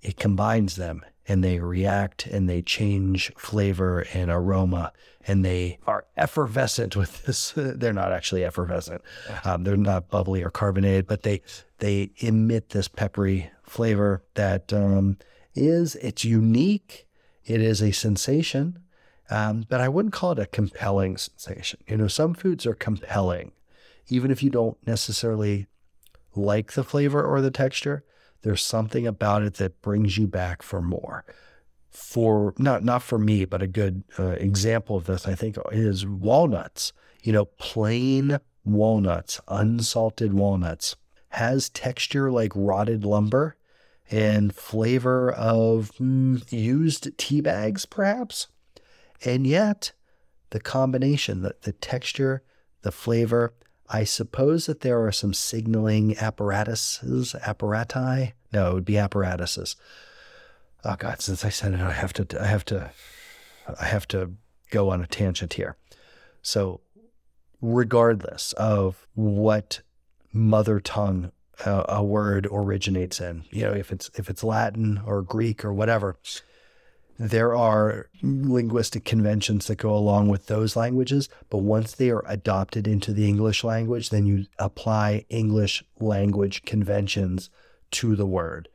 it 0.03 0.19
combines 0.19 0.77
them 0.77 1.05
and 1.29 1.43
they 1.43 1.59
react 1.59 2.27
and 2.27 2.49
they 2.49 2.63
change 2.63 3.33
flavor 3.37 4.07
and 4.13 4.31
aroma 4.31 4.93
and 5.27 5.45
they 5.45 5.79
are 5.87 6.07
effervescent 6.17 6.95
with 6.95 7.25
this. 7.25 7.53
They're 7.57 7.93
not 7.93 8.13
actually 8.13 8.45
effervescent. 8.45 9.03
Um, 9.45 9.65
they're 9.65 9.77
not 9.77 10.09
bubbly 10.09 10.43
or 10.43 10.51
carbonated, 10.51 11.07
but 11.07 11.23
they 11.23 11.43
they 11.79 12.11
emit 12.19 12.71
this 12.71 12.89
peppery 12.89 13.51
flavor 13.65 14.23
that 14.35 14.73
um, 14.73 15.19
is 15.55 15.97
it's 15.97 16.25
unique. 16.25 17.09
It 17.45 17.61
is 17.61 17.83
a 17.83 17.93
sensation, 17.93 18.79
um, 19.31 19.65
but 19.69 19.81
I 19.81 19.89
wouldn't 19.89 20.15
call 20.15 20.33
it 20.33 20.39
a 20.39 20.47
compelling 20.47 21.17
sensation. 21.17 21.81
You 21.87 21.97
know, 21.97 22.09
some 22.09 22.35
foods 22.35 22.67
are 22.67 22.75
compelling, 22.75 23.53
even 24.09 24.31
if 24.31 24.43
you 24.43 24.51
don't 24.51 24.77
necessarily 24.87 25.67
like 26.35 26.73
the 26.73 26.85
flavor 26.85 27.23
or 27.25 27.41
the 27.41 27.51
texture. 27.51 28.05
There's 28.43 28.63
something 28.63 29.07
about 29.07 29.43
it 29.43 29.55
that 29.55 29.83
brings 29.83 30.19
you 30.19 30.27
back 30.27 30.63
for 30.63 30.81
more. 30.81 31.25
For 31.91 32.55
not 32.59 32.85
not 32.85 33.03
for 33.03 33.19
me, 33.19 33.47
but 33.47 33.63
a 33.63 33.67
good 33.67 34.05
uh, 34.19 34.33
example 34.33 34.97
of 34.97 35.07
this, 35.07 35.27
I 35.27 35.35
think, 35.35 35.57
is 35.73 36.07
walnuts. 36.07 36.93
You 37.23 37.33
know, 37.33 37.47
plain 37.47 38.39
walnuts, 38.65 39.41
unsalted 39.49 40.35
walnuts, 40.35 40.97
has 41.31 41.71
texture 41.71 42.31
like 42.31 42.53
rotted 42.55 43.05
lumber 43.05 43.57
and 44.11 44.55
flavor 44.55 45.33
of 45.33 45.91
mm, 45.99 46.53
used 46.53 47.17
tea 47.19 47.41
bags, 47.41 47.87
perhaps. 47.87 48.49
And 49.25 49.47
yet, 49.47 49.93
the 50.51 50.61
combination, 50.61 51.43
the, 51.43 51.55
the 51.63 51.73
texture, 51.73 52.43
the 52.83 52.93
flavor, 52.93 53.55
I 53.89 54.05
suppose 54.05 54.67
that 54.67 54.81
there 54.81 55.05
are 55.05 55.13
some 55.13 55.33
signaling 55.35 56.17
apparatuses, 56.19 57.35
apparati. 57.41 58.33
No, 58.53 58.71
it 58.71 58.75
would 58.75 58.85
be 58.85 58.99
apparatuses. 58.99 59.77
Oh 60.85 60.97
God, 60.97 61.21
since 61.21 61.45
I 61.45 61.49
said 61.49 61.75
it, 61.75 61.81
I 61.81 61.93
have 61.93 62.13
to, 62.15 62.43
I 62.43 62.47
have 62.47 62.65
to, 62.67 62.91
I 63.81 63.85
have 63.87 64.07
to 64.09 64.33
go 64.71 64.91
on 64.91 65.03
a 65.03 65.07
tangent 65.07 65.55
here. 65.55 65.77
So, 66.43 66.81
regardless 67.61 68.53
of 68.53 69.07
what 69.15 69.81
mother 70.33 70.81
tongue 70.81 71.33
a, 71.65 71.85
a 71.89 72.05
word 72.05 72.47
originates 72.51 73.21
in, 73.21 73.45
you 73.51 73.63
know, 73.63 73.73
if 73.73 73.91
it's 73.91 74.11
if 74.15 74.29
it's 74.31 74.45
Latin 74.45 75.01
or 75.05 75.23
Greek 75.23 75.65
or 75.65 75.73
whatever, 75.73 76.17
there 77.19 77.55
are 77.55 78.09
linguistic 78.23 79.05
conventions 79.05 79.67
that 79.67 79.77
go 79.77 79.95
along 79.95 80.29
with 80.29 80.47
those 80.47 80.77
languages, 80.77 81.29
but 81.49 81.59
once 81.59 81.93
they 81.93 82.11
are 82.11 82.25
adopted 82.27 82.87
into 82.87 83.13
the 83.13 83.27
English 83.27 83.65
language, 83.65 84.11
then 84.11 84.27
you 84.27 84.47
apply 84.59 85.25
English 85.31 85.83
language 85.99 86.65
conventions 86.65 87.49
to 87.93 88.17
the 88.17 88.27
word. 88.27 88.69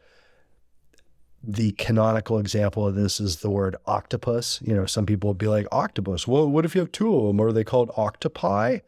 The 1.44 1.72
canonical 1.74 2.40
example 2.40 2.88
of 2.88 2.96
this 2.96 3.20
is 3.20 3.38
the 3.38 3.50
word 3.50 3.76
octopus. 3.86 4.60
You 4.64 4.76
know, 4.76 4.86
some 4.86 5.06
people 5.06 5.30
will 5.30 5.36
be 5.36 5.48
like, 5.48 5.68
octopus. 5.72 6.28
Well, 6.28 6.48
what 6.48 6.66
if 6.66 6.76
you 6.76 6.82
have 6.82 6.92
two 6.92 7.16
of 7.16 7.28
them? 7.28 7.42
Are 7.42 7.52
they 7.52 7.64
called 7.64 7.92
octopi? 7.98 8.80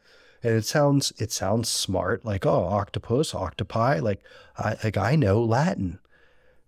And 0.44 0.56
it 0.56 0.66
sounds 0.66 1.14
it 1.18 1.32
sounds 1.32 1.70
smart, 1.70 2.26
like, 2.26 2.46
oh, 2.46 2.66
octopus, 2.66 3.34
octopi. 3.34 4.00
Like 4.00 4.22
I 4.58 4.76
like 4.84 4.98
I 4.98 5.16
know 5.16 5.42
Latin. 5.42 6.00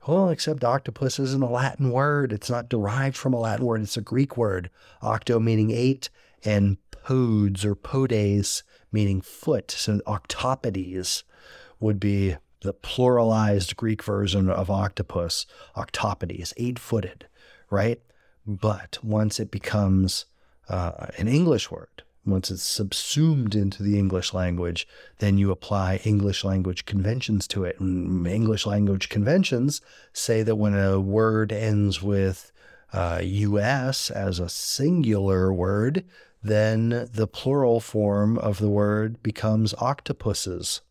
Well, 0.08 0.30
except 0.30 0.64
octopus 0.64 1.20
isn't 1.20 1.42
a 1.42 1.50
Latin 1.50 1.90
word. 1.90 2.32
It's 2.32 2.50
not 2.50 2.70
derived 2.70 3.18
from 3.18 3.34
a 3.34 3.40
Latin 3.40 3.66
word. 3.66 3.82
It's 3.82 3.98
a 3.98 4.02
Greek 4.02 4.38
word. 4.38 4.70
Octo 5.02 5.40
meaning 5.40 5.72
eight, 5.72 6.10
and 6.44 6.78
podes 6.92 7.66
or 7.66 7.76
podes 7.76 8.64
meaning 8.92 9.22
foot. 9.22 9.72
So 9.72 10.00
octopodes 10.06 11.24
would 11.80 12.00
be 12.00 12.36
the 12.62 12.74
pluralized 12.74 13.76
Greek 13.76 14.04
version 14.04 14.50
of 14.50 14.70
octopus. 14.70 15.48
Octopodes, 15.76 16.54
eight 16.58 16.78
footed, 16.78 17.28
right? 17.72 18.00
But 18.46 19.00
once 19.04 19.40
it 19.40 19.50
becomes 19.50 20.26
uh, 20.70 21.08
an 21.18 21.28
English 21.28 21.72
word, 21.72 22.04
once 22.26 22.50
it's 22.50 22.64
subsumed 22.64 23.56
into 23.56 23.84
the 23.84 23.98
English 23.98 24.34
language, 24.34 24.88
then 25.20 25.38
you 25.38 25.52
apply 25.52 25.98
English 26.04 26.44
language 26.44 26.86
conventions 26.86 27.48
to 27.50 27.64
it. 27.64 27.80
And 27.80 28.26
English 28.26 28.66
language 28.66 29.10
conventions 29.10 29.82
say 30.12 30.42
that 30.44 30.56
when 30.56 30.76
a 30.76 31.00
word 31.00 31.52
ends 31.52 32.02
with 32.02 32.52
uh, 32.92 33.20
US 33.24 34.10
as 34.10 34.40
a 34.40 34.50
singular 34.50 35.54
word, 35.54 36.04
then 36.42 37.10
the 37.12 37.28
plural 37.28 37.80
form 37.80 38.38
of 38.38 38.60
the 38.60 38.70
word 38.70 39.22
becomes 39.22 39.74
octopuses. 39.76 40.82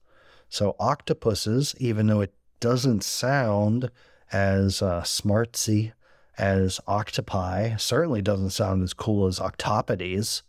So, 0.49 0.77
octopuses, 0.79 1.75
even 1.79 2.07
though 2.07 2.21
it 2.21 2.35
doesn't 2.61 3.03
sound 3.03 3.91
as 4.33 4.83
uh, 4.83 5.03
smartsy 5.03 5.93
as 6.39 6.81
octopi, 6.87 7.77
certainly 7.77 8.23
doesn't 8.23 8.51
sound 8.51 8.83
as 8.83 8.95
cool 8.95 9.27
as 9.27 9.39
octopodes 9.39 10.43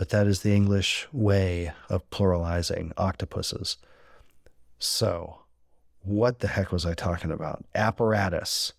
but 0.00 0.08
that 0.08 0.26
is 0.26 0.40
the 0.40 0.54
English 0.54 1.06
way 1.12 1.74
of 1.90 2.08
pluralizing 2.08 2.90
octopuses. 2.96 3.76
So, 4.78 5.40
what 6.00 6.38
the 6.38 6.48
heck 6.48 6.72
was 6.72 6.86
I 6.86 6.94
talking 6.94 7.30
about? 7.30 7.66
Apparatus. 7.74 8.72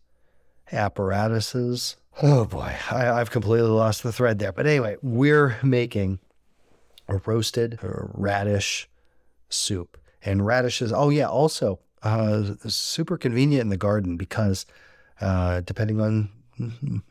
Apparatuses. 0.71 1.95
Oh 2.23 2.45
boy, 2.45 2.75
I, 2.89 3.19
have 3.19 3.29
completely 3.29 3.69
lost 3.69 4.01
the 4.01 4.11
thread 4.11 4.39
there. 4.39 4.51
But 4.51 4.65
anyway, 4.65 4.97
we're 5.03 5.57
making 5.61 6.17
a 7.07 7.17
roasted 7.17 7.77
radish 7.83 8.89
soup. 9.47 9.99
And 10.25 10.43
radishes, 10.43 10.91
oh 10.91 11.11
yeah, 11.11 11.27
also 11.27 11.81
uh, 12.01 12.55
super 12.65 13.19
convenient 13.19 13.61
in 13.61 13.69
the 13.69 13.77
garden 13.77 14.17
because 14.17 14.65
uh, 15.19 15.61
depending 15.61 16.01
on 16.01 17.03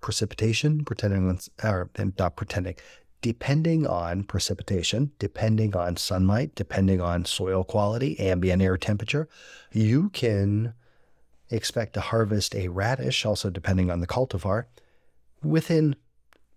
precipitation, 0.00 0.84
pretending 0.84 1.28
on, 1.28 1.40
or 1.64 1.90
not 2.16 2.36
pretending, 2.36 2.76
depending 3.26 3.84
on 3.88 4.22
precipitation, 4.22 5.10
depending 5.18 5.74
on 5.74 5.96
sunlight, 5.96 6.54
depending 6.54 7.00
on 7.00 7.24
soil 7.24 7.64
quality, 7.64 8.16
ambient 8.20 8.62
air 8.62 8.76
temperature, 8.76 9.28
you 9.72 10.10
can 10.10 10.72
expect 11.50 11.94
to 11.94 12.00
harvest 12.00 12.54
a 12.54 12.68
radish, 12.68 13.26
also 13.26 13.50
depending 13.50 13.90
on 13.90 13.98
the 13.98 14.06
cultivar, 14.06 14.66
within 15.42 15.96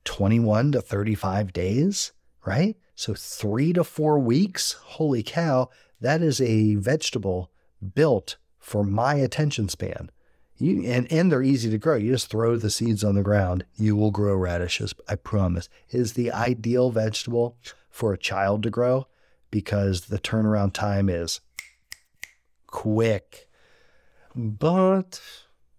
21 0.04 0.74
to 0.74 0.80
35 0.80 1.52
days, 1.52 2.12
right? 2.46 2.78
So 2.94 3.16
three 3.16 3.74
to 3.74 3.84
four 3.84 4.20
weeks. 4.20 4.74
Holy 4.74 5.24
cow, 5.24 5.72
that 6.00 6.22
is 6.22 6.40
a 6.40 6.76
vegetable 6.76 7.50
built 7.96 8.38
for 8.60 8.84
my 8.84 9.16
attention 9.16 9.70
span. 9.70 10.12
You, 10.60 10.84
and, 10.86 11.12
and 11.12 11.32
they're 11.32 11.42
easy 11.42 11.70
to 11.72 11.78
grow. 11.78 11.96
You 11.96 12.12
just 12.12 12.30
throw 12.30 12.58
the 12.58 12.70
seeds 12.70 13.04
on 13.04 13.16
the 13.16 13.24
ground. 13.24 13.66
You 13.78 13.96
will 13.96 14.12
grow 14.12 14.36
radishes, 14.36 14.94
I 15.08 15.16
promise. 15.16 15.70
It 15.90 16.00
is 16.00 16.14
the 16.14 16.32
ideal 16.32 16.92
vegetable 16.92 17.58
for 17.90 18.14
a 18.14 18.18
child 18.18 18.64
to 18.64 18.70
grow 18.70 19.08
because 19.52 20.02
the 20.02 20.20
turnaround 20.20 20.74
time 20.74 21.10
is 21.10 21.40
quick. 22.68 23.48
But 24.36 25.22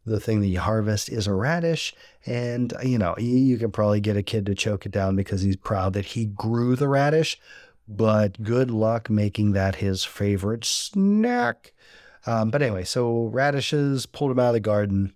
the 0.07 0.21
thing 0.21 0.41
that 0.41 0.49
you 0.49 0.61
harvest 0.61 1.09
is 1.09 1.27
a 1.27 1.35
radish. 1.35 1.95
And, 2.27 2.73
you 2.83 2.99
know, 2.99 3.15
you 3.19 3.59
can 3.59 3.71
probably 3.71 4.01
get 4.01 4.17
a 4.17 4.23
kid 4.23 4.47
to 4.47 4.55
choke 4.55 4.87
it 4.87 4.93
down 4.93 5.15
because 5.15 5.43
he's 5.43 5.57
proud 5.57 5.93
that 5.93 6.07
he 6.07 6.25
grew 6.25 6.75
the 6.75 6.89
radish. 6.89 7.39
But 7.87 8.43
good 8.43 8.71
luck 8.71 9.11
making 9.11 9.53
that 9.53 9.77
his 9.77 10.05
favorite 10.05 10.65
snack. 10.65 11.73
Um, 12.27 12.51
but 12.51 12.63
anyway, 12.63 12.85
so 12.85 13.27
radishes, 13.27 14.07
pulled 14.07 14.31
them 14.31 14.39
out 14.39 14.49
of 14.49 14.55
the 14.55 14.61
garden. 14.61 15.15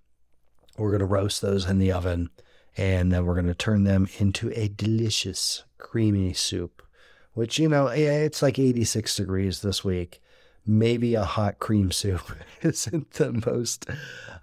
We're 0.78 0.90
going 0.90 1.00
to 1.00 1.06
roast 1.06 1.42
those 1.42 1.68
in 1.68 1.78
the 1.78 1.92
oven 1.92 2.30
and 2.76 3.12
then 3.12 3.25
we're 3.25 3.34
going 3.34 3.46
to 3.46 3.54
turn 3.54 3.84
them 3.84 4.08
into 4.18 4.50
a 4.54 4.68
delicious 4.68 5.64
creamy 5.78 6.32
soup, 6.32 6.82
which, 7.32 7.58
you 7.58 7.68
know, 7.68 7.87
it's 7.87 8.42
like 8.42 8.58
86 8.58 9.16
degrees 9.16 9.62
this 9.62 9.84
week. 9.84 10.20
Maybe 10.66 11.14
a 11.14 11.25
hot 11.25 11.58
cream 11.58 11.92
soup 11.92 12.23
isn't 12.62 13.12
the 13.12 13.32
most 13.46 13.87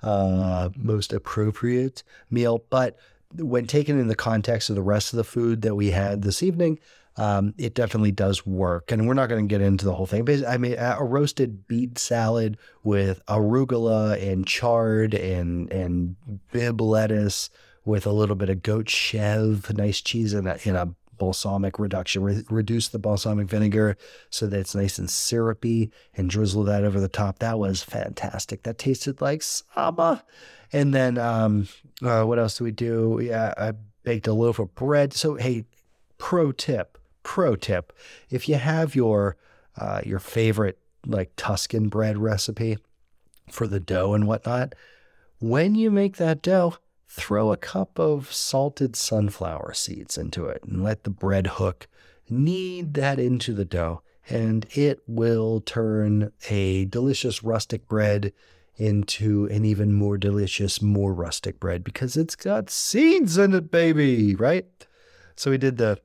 uh, 0.04 0.70
most 0.76 1.14
appropriate 1.14 2.04
meal, 2.30 2.64
but 2.70 2.98
when 3.36 3.66
taken 3.66 4.00
in 4.00 4.08
the 4.08 4.16
context 4.16 4.70
of 4.70 4.76
the 4.76 4.82
rest 4.82 5.14
of 5.14 5.18
the 5.18 5.24
food 5.24 5.62
that 5.64 5.76
we 5.76 5.92
had 5.92 6.22
this 6.22 6.44
evening, 6.44 6.80
um, 7.18 7.54
it 7.58 7.74
definitely 7.76 8.12
does 8.12 8.46
work. 8.46 8.92
And 8.92 9.08
we're 9.08 9.14
not 9.14 9.30
going 9.30 9.48
to 9.48 9.54
get 9.54 9.62
into 9.62 9.86
the 9.86 9.94
whole 9.94 10.06
thing. 10.06 10.26
But 10.26 10.48
I 10.48 10.58
mean, 10.58 10.76
a 10.78 11.04
roasted 11.04 11.68
beet 11.68 11.98
salad 11.98 12.58
with 12.84 13.22
arugula 13.28 14.22
and 14.22 14.46
chard 14.46 15.14
and 15.14 15.72
and 15.72 16.16
Bibb 16.52 16.82
lettuce 16.82 17.50
with 17.84 18.06
a 18.06 18.12
little 18.12 18.36
bit 18.36 18.50
of 18.50 18.64
goat 18.64 18.90
chev, 18.90 19.72
nice 19.76 20.02
cheese 20.02 20.34
in 20.34 20.48
a 20.48 20.58
in 20.64 20.76
a 20.76 20.94
balsamic 21.22 21.78
reduction, 21.78 22.24
re- 22.24 22.44
reduce 22.50 22.88
the 22.88 22.98
balsamic 22.98 23.48
vinegar 23.48 23.96
so 24.32 24.48
that 24.48 24.60
it's 24.60 24.74
nice 24.74 24.98
and 24.98 25.08
syrupy 25.08 25.92
and 26.16 26.32
drizzle 26.32 26.64
that 26.64 26.84
over 26.84 27.00
the 27.00 27.08
top. 27.08 27.38
That 27.40 27.60
was 27.60 27.84
fantastic. 27.84 28.64
That 28.64 28.80
tasted 28.80 29.22
like 29.22 29.44
summer. 29.44 30.24
And 30.74 30.96
then 30.96 31.20
um, 31.20 31.68
uh, 32.02 32.24
what 32.24 32.40
else 32.40 32.58
do 32.58 32.64
we 32.64 32.72
do? 32.72 33.20
Yeah, 33.22 33.54
I 33.56 33.74
baked 34.04 34.26
a 34.26 34.34
loaf 34.34 34.58
of 34.58 34.74
bread. 34.74 35.14
So, 35.14 35.36
hey, 35.36 35.66
pro 36.18 36.52
tip, 36.52 36.98
pro 37.24 37.56
tip. 37.56 37.94
If 38.30 38.48
you 38.50 38.56
have 38.56 38.96
your 38.96 39.38
uh, 39.78 40.02
your 40.06 40.20
favorite 40.20 40.78
like 41.06 41.32
Tuscan 41.36 41.90
bread 41.90 42.18
recipe 42.18 42.78
for 43.50 43.68
the 43.68 43.80
dough 43.80 44.14
and 44.14 44.28
whatnot, 44.28 44.76
when 45.40 45.76
you 45.76 45.90
make 45.90 46.18
that 46.18 46.42
dough, 46.42 46.78
throw 47.08 47.52
a 47.52 47.58
cup 47.58 48.00
of 48.00 48.32
salted 48.32 48.96
sunflower 48.96 49.74
seeds 49.74 50.18
into 50.18 50.46
it 50.46 50.64
and 50.64 50.84
let 50.84 51.04
the 51.04 51.10
bread 51.10 51.48
hook 51.48 51.88
knead 52.30 52.94
that 52.94 53.20
into 53.20 53.54
the 53.54 53.66
dough, 53.66 54.02
and 54.30 54.66
it 54.72 55.02
will 55.08 55.60
turn 55.62 56.32
a 56.50 56.86
delicious 56.86 57.44
rustic 57.44 57.88
bread 57.88 58.32
into 58.78 59.46
an 59.48 59.66
even 59.66 59.94
more 59.94 60.18
delicious, 60.18 60.82
more 60.82 61.14
rustic 61.14 61.60
bread 61.60 61.84
because 61.84 62.16
it's 62.16 62.36
got 62.36 62.70
seeds 62.70 63.38
in 63.38 63.54
it, 63.54 63.70
baby, 63.70 64.34
right? 64.36 64.66
So 65.36 65.52
we 65.52 65.58
did 65.58 65.78
the 65.78 66.00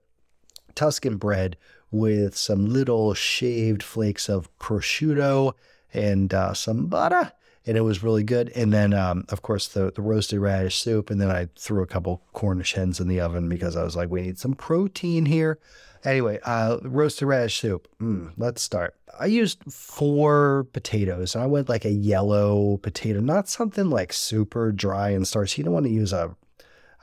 Tuscan 0.76 1.16
bread 1.16 1.56
with 1.90 2.36
some 2.36 2.66
little 2.66 3.14
shaved 3.14 3.82
flakes 3.82 4.28
of 4.28 4.56
prosciutto 4.58 5.54
and 5.92 6.32
uh, 6.32 6.54
some 6.54 6.86
butter 6.86 7.32
and 7.66 7.76
it 7.76 7.80
was 7.80 8.02
really 8.02 8.22
good. 8.22 8.52
And 8.54 8.72
then, 8.72 8.94
um, 8.94 9.24
of 9.28 9.42
course, 9.42 9.66
the 9.66 9.90
the 9.90 10.02
roasted 10.02 10.38
radish 10.38 10.78
soup, 10.78 11.10
and 11.10 11.20
then 11.20 11.30
I 11.30 11.48
threw 11.56 11.82
a 11.82 11.86
couple 11.86 12.22
Cornish 12.32 12.74
hens 12.74 13.00
in 13.00 13.08
the 13.08 13.20
oven 13.20 13.48
because 13.48 13.76
I 13.76 13.82
was 13.82 13.96
like, 13.96 14.08
we 14.08 14.22
need 14.22 14.38
some 14.38 14.54
protein 14.54 15.26
here. 15.26 15.58
Anyway, 16.04 16.38
uh, 16.44 16.78
roasted 16.82 17.26
radish 17.26 17.60
soup. 17.60 17.88
Mm, 18.00 18.32
let's 18.36 18.62
start. 18.62 18.94
I 19.18 19.26
used 19.26 19.60
four 19.72 20.68
potatoes, 20.72 21.34
and 21.34 21.42
I 21.42 21.48
went 21.48 21.68
like 21.68 21.84
a 21.84 21.90
yellow 21.90 22.76
potato, 22.76 23.18
not 23.18 23.48
something 23.48 23.90
like 23.90 24.12
super 24.12 24.70
dry 24.70 25.10
and 25.10 25.26
starchy. 25.26 25.60
You 25.60 25.64
don't 25.64 25.74
want 25.74 25.86
to 25.86 25.92
use 25.92 26.12
a 26.12 26.36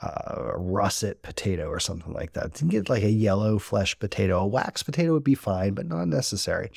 a 0.04 0.54
russet 0.56 1.22
potato 1.22 1.68
or 1.68 1.80
something 1.80 2.12
like 2.12 2.32
that. 2.32 2.60
You 2.60 2.68
get 2.68 2.88
like 2.88 3.02
a 3.02 3.10
yellow 3.10 3.58
flesh 3.58 3.98
potato. 3.98 4.38
A 4.38 4.46
wax 4.46 4.82
potato 4.82 5.12
would 5.12 5.24
be 5.24 5.34
fine, 5.34 5.74
but 5.74 5.86
not 5.86 6.08
necessary 6.08 6.70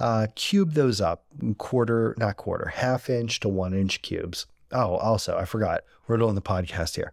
uh, 0.00 0.26
cube 0.34 0.72
those 0.72 1.00
up 1.00 1.24
quarter, 1.58 2.14
not 2.18 2.36
quarter, 2.36 2.68
half 2.68 3.10
inch 3.10 3.38
to 3.40 3.48
one 3.48 3.74
inch 3.74 4.02
cubes. 4.02 4.46
Oh, 4.72 4.96
also, 4.96 5.36
I 5.36 5.44
forgot. 5.44 5.82
We're 6.06 6.16
doing 6.16 6.34
the 6.34 6.42
podcast 6.42 6.96
here. 6.96 7.12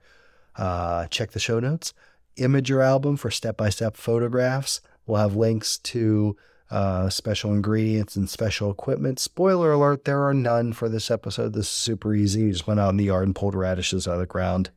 Uh, 0.55 1.07
check 1.07 1.31
the 1.31 1.39
show 1.39 1.59
notes. 1.59 1.93
Imgur 2.37 2.83
album 2.83 3.17
for 3.17 3.29
step 3.29 3.57
by 3.57 3.69
step 3.69 3.97
photographs. 3.97 4.79
We'll 5.05 5.21
have 5.21 5.35
links 5.35 5.77
to 5.79 6.37
uh, 6.71 7.09
special 7.09 7.53
ingredients 7.53 8.15
and 8.15 8.29
special 8.29 8.71
equipment. 8.71 9.19
Spoiler 9.19 9.71
alert, 9.71 10.05
there 10.05 10.23
are 10.23 10.33
none 10.33 10.73
for 10.73 10.87
this 10.87 11.11
episode. 11.11 11.53
This 11.53 11.65
is 11.65 11.71
super 11.71 12.13
easy. 12.13 12.41
You 12.41 12.51
just 12.51 12.67
went 12.67 12.79
out 12.79 12.89
in 12.89 12.97
the 12.97 13.05
yard 13.05 13.25
and 13.25 13.35
pulled 13.35 13.55
radishes 13.55 14.07
out 14.07 14.15
of 14.15 14.19
the 14.19 14.25
ground. 14.25 14.69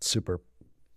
Super, 0.00 0.40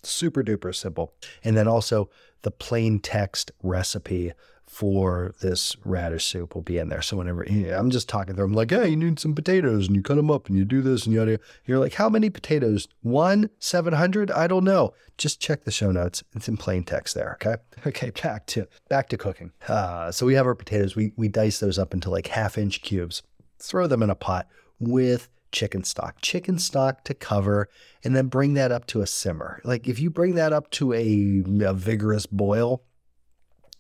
super 0.03 0.43
duper 0.43 0.73
simple. 0.73 1.13
And 1.43 1.55
then 1.57 1.67
also 1.67 2.09
the 2.41 2.51
plain 2.51 2.99
text 2.99 3.51
recipe 3.61 4.33
for 4.69 5.33
this 5.41 5.75
radish 5.83 6.27
soup 6.27 6.53
will 6.53 6.61
be 6.61 6.77
in 6.77 6.89
there. 6.89 7.01
So 7.01 7.17
whenever 7.17 7.43
I'm 7.43 7.89
just 7.89 8.07
talking 8.07 8.35
to 8.35 8.41
them, 8.43 8.53
like, 8.53 8.69
hey, 8.69 8.89
you 8.89 8.95
need 8.95 9.19
some 9.19 9.33
potatoes 9.33 9.87
and 9.87 9.95
you 9.95 10.03
cut 10.03 10.15
them 10.15 10.29
up 10.29 10.47
and 10.47 10.55
you 10.55 10.63
do 10.63 10.83
this 10.83 11.07
and 11.07 11.15
yada. 11.15 11.39
You're 11.65 11.79
like, 11.79 11.95
how 11.95 12.07
many 12.07 12.29
potatoes? 12.29 12.87
One, 13.01 13.49
700? 13.57 14.29
I 14.29 14.45
don't 14.45 14.63
know. 14.63 14.93
Just 15.17 15.41
check 15.41 15.63
the 15.63 15.71
show 15.71 15.91
notes. 15.91 16.23
It's 16.35 16.47
in 16.47 16.55
plain 16.55 16.83
text 16.83 17.15
there. 17.15 17.33
Okay. 17.33 17.55
Okay. 17.87 18.11
Back 18.11 18.45
to, 18.47 18.67
back 18.89 19.07
to 19.09 19.17
cooking. 19.17 19.53
Uh, 19.67 20.11
so 20.11 20.25
we 20.25 20.35
have 20.35 20.45
our 20.45 20.53
potatoes. 20.53 20.95
We, 20.97 21.13
we 21.15 21.29
dice 21.29 21.59
those 21.59 21.79
up 21.79 21.93
into 21.93 22.09
like 22.09 22.27
half 22.27 22.57
inch 22.57 22.81
cubes, 22.81 23.23
throw 23.57 23.87
them 23.87 24.03
in 24.03 24.09
a 24.09 24.15
pot 24.15 24.47
with 24.79 25.29
chicken 25.51 25.83
stock, 25.83 26.17
chicken 26.21 26.57
stock 26.59 27.03
to 27.05 27.13
cover, 27.13 27.69
and 28.03 28.15
then 28.15 28.27
bring 28.27 28.53
that 28.55 28.71
up 28.71 28.85
to 28.87 29.01
a 29.01 29.07
simmer. 29.07 29.61
Like 29.63 29.87
if 29.87 29.99
you 29.99 30.09
bring 30.09 30.35
that 30.35 30.53
up 30.53 30.69
to 30.71 30.93
a, 30.93 31.43
a 31.65 31.73
vigorous 31.73 32.25
boil, 32.25 32.83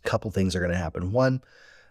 a 0.03 0.07
couple 0.07 0.31
things 0.31 0.55
are 0.55 0.59
going 0.59 0.71
to 0.71 0.77
happen. 0.77 1.11
One, 1.11 1.41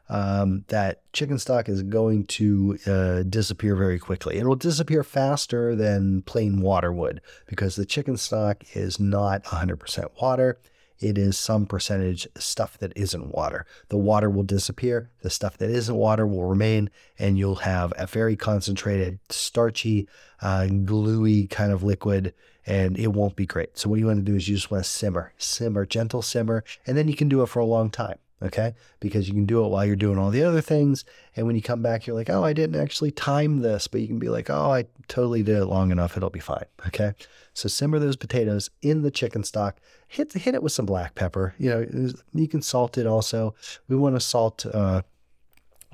um, 0.08 0.64
that 0.68 1.02
chicken 1.12 1.38
stock 1.38 1.68
is 1.68 1.82
going 1.82 2.26
to 2.26 2.78
uh, 2.86 3.22
disappear 3.24 3.76
very 3.76 3.98
quickly. 3.98 4.38
It 4.38 4.46
will 4.46 4.56
disappear 4.56 5.02
faster 5.02 5.74
than 5.74 6.22
plain 6.22 6.62
water 6.62 6.92
would 6.92 7.20
because 7.46 7.76
the 7.76 7.84
chicken 7.84 8.16
stock 8.16 8.64
is 8.74 8.98
not 8.98 9.44
100% 9.44 10.08
water. 10.20 10.58
It 11.00 11.16
is 11.16 11.36
some 11.38 11.66
percentage 11.66 12.26
stuff 12.36 12.78
that 12.78 12.92
isn't 12.96 13.32
water. 13.34 13.66
The 13.88 13.96
water 13.96 14.28
will 14.28 14.42
disappear, 14.42 15.10
the 15.22 15.30
stuff 15.30 15.56
that 15.58 15.70
isn't 15.70 15.94
water 15.94 16.26
will 16.26 16.44
remain, 16.44 16.90
and 17.18 17.38
you'll 17.38 17.56
have 17.56 17.92
a 17.96 18.06
very 18.06 18.36
concentrated, 18.36 19.18
starchy, 19.28 20.08
uh, 20.40 20.66
gluey 20.66 21.46
kind 21.46 21.72
of 21.72 21.82
liquid 21.82 22.34
and 22.68 22.98
it 22.98 23.08
won't 23.08 23.34
be 23.34 23.46
great. 23.46 23.78
So 23.78 23.88
what 23.88 23.98
you 23.98 24.06
want 24.06 24.18
to 24.18 24.30
do 24.30 24.36
is 24.36 24.46
you 24.46 24.54
just 24.54 24.70
want 24.70 24.84
to 24.84 24.90
simmer, 24.90 25.32
simmer, 25.38 25.86
gentle 25.86 26.20
simmer, 26.20 26.64
and 26.86 26.98
then 26.98 27.08
you 27.08 27.16
can 27.16 27.28
do 27.28 27.42
it 27.42 27.48
for 27.48 27.60
a 27.60 27.64
long 27.64 27.88
time. 27.88 28.18
Okay. 28.40 28.74
Because 29.00 29.26
you 29.26 29.34
can 29.34 29.46
do 29.46 29.64
it 29.64 29.68
while 29.68 29.84
you're 29.84 29.96
doing 29.96 30.18
all 30.18 30.30
the 30.30 30.44
other 30.44 30.60
things. 30.60 31.04
And 31.34 31.46
when 31.46 31.56
you 31.56 31.62
come 31.62 31.82
back, 31.82 32.06
you're 32.06 32.16
like, 32.16 32.30
oh, 32.30 32.44
I 32.44 32.52
didn't 32.52 32.80
actually 32.80 33.10
time 33.10 33.62
this, 33.62 33.88
but 33.88 34.00
you 34.00 34.06
can 34.06 34.18
be 34.18 34.28
like, 34.28 34.48
oh, 34.48 34.72
I 34.72 34.86
totally 35.08 35.42
did 35.42 35.56
it 35.56 35.66
long 35.66 35.90
enough. 35.90 36.16
It'll 36.16 36.30
be 36.30 36.38
fine. 36.38 36.66
Okay. 36.86 37.14
So 37.52 37.68
simmer 37.68 37.98
those 37.98 38.16
potatoes 38.16 38.70
in 38.80 39.02
the 39.02 39.10
chicken 39.10 39.42
stock. 39.42 39.80
Hit, 40.06 40.32
hit 40.32 40.54
it 40.54 40.62
with 40.62 40.72
some 40.72 40.86
black 40.86 41.14
pepper. 41.16 41.54
You 41.58 41.70
know, 41.70 42.12
you 42.32 42.48
can 42.48 42.62
salt 42.62 42.96
it 42.96 43.06
also. 43.06 43.54
We 43.88 43.96
want 43.96 44.14
to 44.14 44.20
salt, 44.20 44.64
uh, 44.66 45.02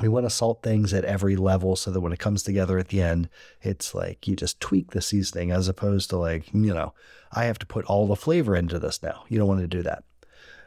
we 0.01 0.09
want 0.09 0.27
to 0.27 0.31
salt 0.31 0.63
things 0.63 0.93
at 0.93 1.05
every 1.05 1.37
level 1.37 1.77
so 1.77 1.91
that 1.91 2.01
when 2.01 2.13
it 2.13 2.19
comes 2.19 2.43
together 2.43 2.79
at 2.79 2.89
the 2.89 3.01
end, 3.01 3.29
it's 3.63 3.95
like 3.95 4.29
you 4.29 4.37
just 4.37 4.61
tweak 4.61 4.91
the 4.91 5.01
seasoning 5.01 5.51
as 5.51 5.69
opposed 5.69 6.11
to 6.11 6.19
like, 6.19 6.53
you 6.53 6.75
know, 6.75 6.93
I 7.33 7.45
have 7.45 7.59
to 7.61 7.67
put 7.67 7.85
all 7.87 8.07
the 8.07 8.17
flavor 8.17 8.55
into 8.55 8.79
this 8.79 9.03
now. 9.03 9.25
You 9.29 9.39
don't 9.39 9.49
want 9.49 9.61
to 9.61 9.67
do 9.67 9.83
that. 9.83 10.05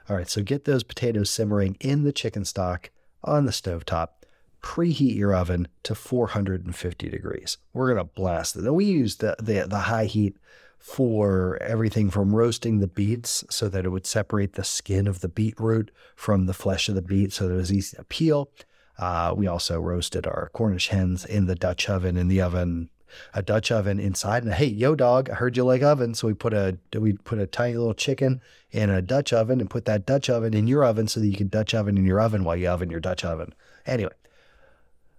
All 0.10 0.16
right, 0.16 0.30
so 0.30 0.42
get 0.42 0.66
those 0.66 0.84
potatoes 0.84 1.30
simmering 1.30 1.78
in 1.80 2.04
the 2.04 2.14
chicken 2.14 2.46
stock 2.46 2.90
on 3.24 3.46
the 3.46 3.52
stove 3.52 3.86
top. 3.86 4.26
Preheat 4.64 5.16
your 5.16 5.36
oven 5.36 5.68
to 5.84 5.96
450 5.96 7.10
degrees. 7.10 7.58
We're 7.74 7.90
gonna 7.90 8.06
blast 8.06 8.56
it. 8.56 8.72
We 8.72 8.86
use 8.86 9.18
the, 9.18 9.36
the 9.40 9.68
the 9.68 9.80
high 9.80 10.06
heat 10.06 10.38
for 10.80 11.58
everything 11.62 12.10
from 12.10 12.36
roasting 12.36 12.80
the 12.80 12.88
beets 12.88 13.44
so 13.50 13.68
that 13.70 13.86
it 13.86 13.90
would 13.90 14.06
separate 14.06 14.54
the 14.54 14.64
skin 14.64 15.08
of 15.08 15.22
the 15.22 15.28
beetroot 15.28 15.92
from 16.16 16.46
the 16.46 16.54
flesh 16.54 16.88
of 16.88 16.96
the 16.96 17.02
beet 17.02 17.34
so 17.34 17.48
that 17.48 17.54
it 17.54 17.58
was 17.58 17.74
easy 17.74 17.98
to 17.98 18.04
peel 18.04 18.50
uh, 18.98 19.34
we 19.36 19.48
also 19.48 19.80
roasted 19.80 20.26
our 20.26 20.50
Cornish 20.54 20.88
hens 20.88 21.24
in 21.24 21.46
the 21.46 21.56
Dutch 21.56 21.90
oven 21.90 22.18
in 22.18 22.28
the 22.28 22.42
oven, 22.42 22.90
a 23.34 23.42
Dutch 23.42 23.72
oven 23.72 24.00
inside. 24.00 24.44
And 24.44 24.54
hey, 24.54 24.68
yo, 24.68 24.96
dog, 24.96 25.30
I 25.30 25.36
heard 25.36 25.58
you 25.58 25.64
like 25.64 25.82
ovens, 25.82 26.20
so 26.20 26.28
we 26.28 26.34
put 26.34 26.54
a 26.54 26.78
we 26.98 27.14
put 27.14 27.40
a 27.40 27.48
tiny 27.48 27.76
little 27.76 27.94
chicken 27.94 28.42
in 28.72 28.90
a 28.90 29.02
Dutch 29.02 29.34
oven 29.34 29.60
and 29.60 29.70
put 29.70 29.86
that 29.86 30.06
Dutch 30.06 30.30
oven 30.30 30.54
in 30.54 30.68
your 30.68 30.84
oven 30.84 31.08
so 31.08 31.20
that 31.20 31.28
you 31.28 31.38
can 31.38 31.48
Dutch 31.48 31.74
oven 31.74 31.98
in 31.98 32.06
your 32.06 32.20
oven 32.20 32.44
while 32.44 32.56
you 32.56 32.68
oven 32.68 32.90
your 32.90 33.00
Dutch 33.00 33.24
oven. 33.24 33.54
Anyway, 33.86 34.12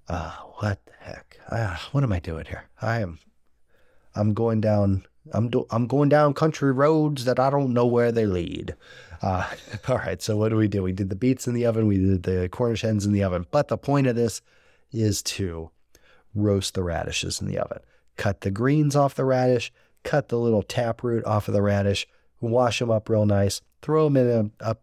uh, 0.08 0.32
what 0.56 0.84
the 0.86 0.92
heck? 1.00 1.38
Uh, 1.48 1.76
what 1.92 2.04
am 2.04 2.12
I 2.12 2.20
doing 2.20 2.44
here? 2.46 2.64
I 2.80 3.00
am, 3.00 3.18
I'm 4.14 4.34
going 4.34 4.60
down. 4.60 5.04
I'm 5.32 5.50
do, 5.50 5.66
I'm 5.70 5.86
going 5.86 6.08
down 6.08 6.32
country 6.32 6.72
roads 6.72 7.26
that 7.26 7.38
I 7.38 7.50
don't 7.50 7.74
know 7.74 7.86
where 7.86 8.12
they 8.12 8.24
lead. 8.24 8.74
Uh, 9.20 9.48
all 9.88 9.98
right, 9.98 10.22
so 10.22 10.36
what 10.36 10.50
do 10.50 10.56
we 10.56 10.68
do? 10.68 10.82
We 10.82 10.92
did 10.92 11.10
the 11.10 11.16
beets 11.16 11.46
in 11.46 11.54
the 11.54 11.66
oven, 11.66 11.86
we 11.86 11.98
did 11.98 12.22
the 12.22 12.48
Cornish 12.48 12.82
hens 12.82 13.04
in 13.04 13.12
the 13.12 13.22
oven. 13.22 13.46
But 13.50 13.68
the 13.68 13.76
point 13.76 14.06
of 14.06 14.16
this 14.16 14.40
is 14.92 15.22
to 15.22 15.70
roast 16.34 16.74
the 16.74 16.82
radishes 16.82 17.40
in 17.40 17.46
the 17.46 17.58
oven. 17.58 17.80
Cut 18.16 18.40
the 18.40 18.50
greens 18.50 18.96
off 18.96 19.14
the 19.14 19.24
radish, 19.24 19.72
cut 20.02 20.28
the 20.28 20.38
little 20.38 20.62
taproot 20.62 21.24
off 21.24 21.48
of 21.48 21.54
the 21.54 21.62
radish, 21.62 22.06
wash 22.40 22.78
them 22.78 22.90
up 22.90 23.08
real 23.08 23.26
nice, 23.26 23.60
throw 23.82 24.04
them 24.04 24.16
in 24.16 24.52
a, 24.60 24.70
a 24.70 24.76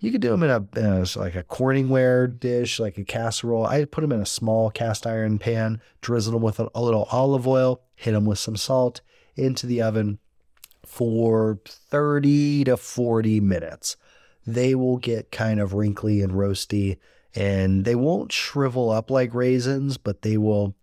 you 0.00 0.12
could 0.12 0.20
do 0.20 0.30
them 0.30 0.44
in 0.44 0.50
a, 0.50 0.78
in 0.78 0.84
a, 0.84 1.18
like 1.18 1.34
a 1.34 1.42
Corningware 1.42 2.38
dish, 2.38 2.78
like 2.78 2.98
a 2.98 3.04
casserole. 3.04 3.66
I 3.66 3.84
put 3.84 4.02
them 4.02 4.12
in 4.12 4.20
a 4.20 4.26
small 4.26 4.70
cast 4.70 5.06
iron 5.06 5.38
pan, 5.38 5.80
drizzle 6.00 6.34
them 6.34 6.42
with 6.42 6.60
a, 6.60 6.68
a 6.74 6.82
little 6.82 7.08
olive 7.10 7.48
oil, 7.48 7.82
hit 7.96 8.12
them 8.12 8.24
with 8.24 8.38
some 8.38 8.56
salt 8.56 9.00
into 9.34 9.66
the 9.66 9.82
oven 9.82 10.20
for 10.86 11.60
30 11.66 12.64
to 12.64 12.76
40 12.76 13.40
minutes. 13.40 13.96
They 14.46 14.74
will 14.74 14.98
get 14.98 15.32
kind 15.32 15.60
of 15.60 15.74
wrinkly 15.74 16.22
and 16.22 16.32
roasty 16.32 16.98
and 17.34 17.84
they 17.84 17.94
won't 17.94 18.32
shrivel 18.32 18.90
up 18.90 19.10
like 19.10 19.34
raisins, 19.34 19.96
but 19.96 20.22
they 20.22 20.36
will 20.36 20.74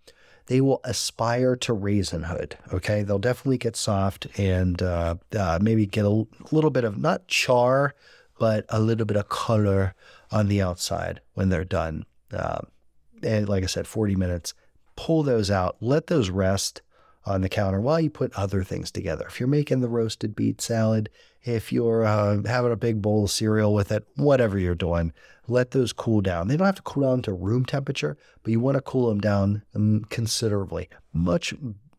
they 0.48 0.62
will 0.62 0.80
aspire 0.84 1.56
to 1.56 1.74
raisinhood. 1.74 2.54
Okay, 2.72 3.02
they'll 3.02 3.18
definitely 3.18 3.58
get 3.58 3.76
soft 3.76 4.28
and 4.38 4.82
uh, 4.82 5.16
uh, 5.38 5.58
maybe 5.62 5.88
get 5.88 6.06
a 6.06 6.28
little 6.52 6.70
bit 6.70 6.84
of 6.84 7.00
not 7.00 7.28
char, 7.28 7.96
but 8.40 8.66
a 8.70 8.80
little 8.80 9.08
bit 9.08 9.18
of 9.18 9.28
color 9.28 9.96
on 10.32 10.48
the 10.48 10.62
outside 10.62 11.22
when 11.34 11.50
they're 11.50 11.66
done. 11.66 12.06
Uh, 12.32 12.62
and 13.24 13.50
like 13.50 13.64
I 13.64 13.68
said, 13.68 13.88
40 13.88 14.16
minutes. 14.16 14.54
Pull 14.96 15.24
those 15.24 15.52
out, 15.52 15.78
let 15.82 16.08
those 16.08 16.30
rest 16.30 16.82
on 17.26 17.42
the 17.42 17.50
counter 17.50 17.82
while 17.82 18.00
you 18.00 18.10
put 18.10 18.32
other 18.36 18.64
things 18.64 18.92
together. 18.92 19.26
If 19.28 19.40
you're 19.40 19.48
making 19.48 19.82
the 19.82 19.90
roasted 19.90 20.36
beet 20.36 20.62
salad, 20.62 21.10
if 21.46 21.72
you're 21.72 22.04
uh, 22.04 22.42
having 22.46 22.72
a 22.72 22.78
big 22.78 23.02
bowl 23.02 23.24
of 23.24 23.32
cereal 23.32 23.74
with 23.74 23.92
it, 23.92 24.06
whatever 24.16 24.58
you're 24.58 24.76
doing, 24.76 25.14
let 25.48 25.72
those 25.72 25.94
cool 25.94 26.22
down. 26.22 26.48
They 26.48 26.58
don't 26.58 26.66
have 26.66 26.76
to 26.76 26.82
cool 26.82 27.04
down 27.04 27.22
to 27.24 27.34
room 27.34 27.66
temperature, 27.66 28.18
but 28.44 28.52
you 28.52 28.60
want 28.60 28.76
to 28.76 28.82
cool 28.82 29.10
them 29.10 29.22
down 29.22 29.62
um, 29.76 30.06
considerably, 30.10 30.90
much 31.14 31.54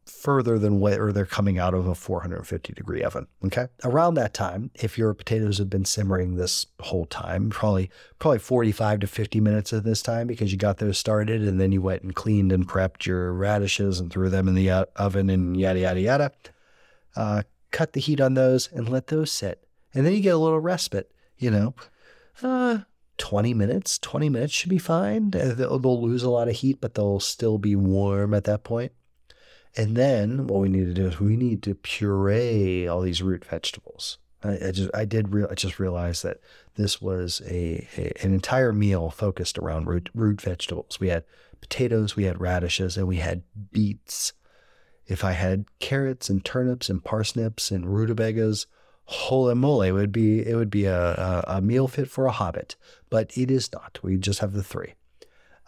further 0.04 0.58
than 0.58 0.78
where 0.78 1.12
they're 1.12 1.26
coming 1.26 1.58
out 1.58 1.74
of 1.74 1.86
a 1.86 1.94
450 1.94 2.72
degree 2.72 3.02
oven. 3.02 3.26
Okay. 3.44 3.66
Around 3.84 4.14
that 4.14 4.34
time, 4.34 4.70
if 4.74 4.96
your 4.96 5.14
potatoes 5.14 5.58
have 5.58 5.68
been 5.68 5.84
simmering 5.84 6.36
this 6.36 6.66
whole 6.80 7.06
time, 7.06 7.50
probably 7.50 7.90
probably 8.18 8.38
45 8.38 9.00
to 9.00 9.06
50 9.06 9.40
minutes 9.40 9.72
at 9.72 9.84
this 9.84 10.02
time 10.02 10.26
because 10.26 10.52
you 10.52 10.58
got 10.58 10.78
those 10.78 10.98
started 10.98 11.42
and 11.42 11.60
then 11.60 11.72
you 11.72 11.82
went 11.82 12.02
and 12.02 12.14
cleaned 12.14 12.52
and 12.52 12.68
prepped 12.68 13.04
your 13.04 13.32
radishes 13.32 13.98
and 13.98 14.12
threw 14.12 14.28
them 14.28 14.48
in 14.48 14.54
the 14.54 14.70
oven 14.70 15.28
and 15.28 15.56
yada 15.56 15.80
yada 15.80 16.00
yada. 16.00 16.32
Uh, 17.16 17.42
cut 17.76 17.92
the 17.92 18.00
heat 18.00 18.22
on 18.22 18.32
those 18.32 18.70
and 18.72 18.88
let 18.88 19.08
those 19.08 19.30
sit. 19.30 19.68
And 19.92 20.06
then 20.06 20.14
you 20.14 20.22
get 20.22 20.34
a 20.34 20.38
little 20.38 20.60
respite, 20.60 21.12
you 21.36 21.50
know. 21.50 21.74
Uh, 22.42 22.78
20 23.18 23.52
minutes, 23.52 23.98
20 23.98 24.30
minutes 24.30 24.54
should 24.54 24.70
be 24.70 24.78
fine. 24.78 25.30
They'll, 25.30 25.78
they'll 25.78 26.02
lose 26.02 26.22
a 26.22 26.30
lot 26.30 26.48
of 26.48 26.56
heat, 26.56 26.80
but 26.80 26.94
they'll 26.94 27.20
still 27.20 27.58
be 27.58 27.76
warm 27.76 28.32
at 28.32 28.44
that 28.44 28.64
point. 28.64 28.92
And 29.76 29.94
then 29.94 30.46
what 30.46 30.60
we 30.60 30.70
need 30.70 30.86
to 30.86 30.94
do 30.94 31.06
is 31.06 31.20
we 31.20 31.36
need 31.36 31.62
to 31.64 31.74
puree 31.74 32.88
all 32.88 33.02
these 33.02 33.22
root 33.22 33.44
vegetables. 33.44 34.16
I, 34.42 34.68
I 34.68 34.70
just 34.70 34.90
I 34.94 35.04
did 35.04 35.34
real 35.34 35.48
I 35.50 35.54
just 35.54 35.78
realized 35.78 36.22
that 36.22 36.38
this 36.76 37.02
was 37.02 37.42
a, 37.46 37.86
a, 37.98 38.24
an 38.24 38.32
entire 38.32 38.72
meal 38.72 39.10
focused 39.10 39.58
around 39.58 39.86
root 39.86 40.08
root 40.14 40.40
vegetables. 40.40 40.98
We 40.98 41.08
had 41.08 41.24
potatoes, 41.60 42.16
we 42.16 42.24
had 42.24 42.40
radishes, 42.40 42.96
and 42.96 43.06
we 43.06 43.16
had 43.16 43.42
beets. 43.70 44.32
If 45.06 45.24
I 45.24 45.32
had 45.32 45.66
carrots 45.78 46.28
and 46.28 46.44
turnips 46.44 46.88
and 46.88 47.02
parsnips 47.02 47.70
and 47.70 47.86
rutabagas, 47.86 48.66
holy 49.04 49.54
moly, 49.54 49.88
it 49.88 49.92
would 49.92 50.12
be 50.12 50.46
it 50.46 50.56
would 50.56 50.70
be 50.70 50.84
a, 50.84 51.12
a, 51.14 51.44
a 51.58 51.60
meal 51.60 51.88
fit 51.88 52.10
for 52.10 52.26
a 52.26 52.32
hobbit. 52.32 52.76
But 53.08 53.36
it 53.36 53.50
is 53.50 53.72
not. 53.72 53.98
We 54.02 54.16
just 54.16 54.40
have 54.40 54.52
the 54.52 54.64
three. 54.64 54.94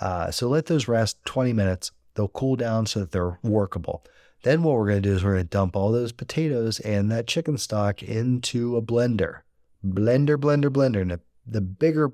Uh, 0.00 0.30
so 0.30 0.48
let 0.48 0.66
those 0.66 0.88
rest 0.88 1.24
20 1.24 1.52
minutes. 1.52 1.92
They'll 2.14 2.28
cool 2.28 2.56
down 2.56 2.86
so 2.86 3.00
that 3.00 3.12
they're 3.12 3.38
workable. 3.42 4.04
Then 4.42 4.62
what 4.62 4.74
we're 4.74 4.88
going 4.88 5.02
to 5.02 5.08
do 5.08 5.14
is 5.14 5.24
we're 5.24 5.34
going 5.34 5.44
to 5.44 5.48
dump 5.48 5.76
all 5.76 5.90
those 5.90 6.12
potatoes 6.12 6.80
and 6.80 7.10
that 7.10 7.26
chicken 7.26 7.58
stock 7.58 8.02
into 8.02 8.76
a 8.76 8.82
blender. 8.82 9.40
Blender, 9.84 10.36
blender, 10.36 10.70
blender. 10.70 11.02
And 11.02 11.10
the, 11.10 11.20
the 11.46 11.60
bigger, 11.60 12.12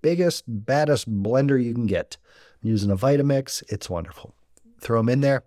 biggest, 0.00 0.44
baddest 0.46 1.10
blender 1.10 1.62
you 1.62 1.74
can 1.74 1.86
get. 1.86 2.16
I'm 2.62 2.70
using 2.70 2.90
a 2.90 2.96
Vitamix. 2.96 3.62
It's 3.68 3.90
wonderful. 3.90 4.34
Throw 4.80 5.00
them 5.00 5.08
in 5.08 5.20
there. 5.20 5.44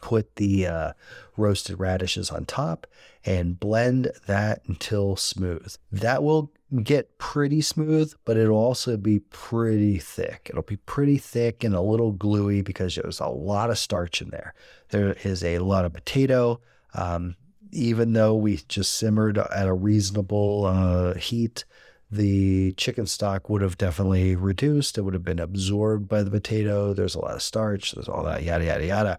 Put 0.00 0.36
the 0.36 0.66
uh, 0.66 0.92
roasted 1.36 1.78
radishes 1.78 2.30
on 2.30 2.44
top 2.44 2.86
and 3.24 3.58
blend 3.58 4.12
that 4.26 4.62
until 4.66 5.16
smooth. 5.16 5.74
That 5.90 6.22
will 6.22 6.52
get 6.82 7.18
pretty 7.18 7.60
smooth, 7.60 8.12
but 8.24 8.36
it'll 8.36 8.56
also 8.56 8.96
be 8.96 9.20
pretty 9.20 9.98
thick. 9.98 10.48
It'll 10.50 10.62
be 10.62 10.76
pretty 10.76 11.18
thick 11.18 11.64
and 11.64 11.74
a 11.74 11.80
little 11.80 12.12
gluey 12.12 12.62
because 12.62 12.94
there's 12.94 13.20
a 13.20 13.28
lot 13.28 13.70
of 13.70 13.78
starch 13.78 14.20
in 14.20 14.30
there. 14.30 14.54
There 14.90 15.16
is 15.24 15.44
a 15.44 15.58
lot 15.58 15.84
of 15.84 15.92
potato. 15.92 16.60
Um, 16.94 17.36
even 17.72 18.12
though 18.12 18.34
we 18.34 18.60
just 18.68 18.96
simmered 18.96 19.38
at 19.38 19.66
a 19.66 19.74
reasonable 19.74 20.64
uh, 20.66 21.14
heat, 21.14 21.64
the 22.10 22.72
chicken 22.72 23.06
stock 23.06 23.50
would 23.50 23.62
have 23.62 23.76
definitely 23.76 24.36
reduced. 24.36 24.96
It 24.96 25.02
would 25.02 25.14
have 25.14 25.24
been 25.24 25.40
absorbed 25.40 26.08
by 26.08 26.22
the 26.22 26.30
potato. 26.30 26.94
There's 26.94 27.14
a 27.14 27.20
lot 27.20 27.34
of 27.34 27.42
starch. 27.42 27.92
There's 27.92 28.08
all 28.08 28.24
that 28.24 28.44
yada 28.44 28.64
yada 28.64 28.86
yada. 28.86 29.18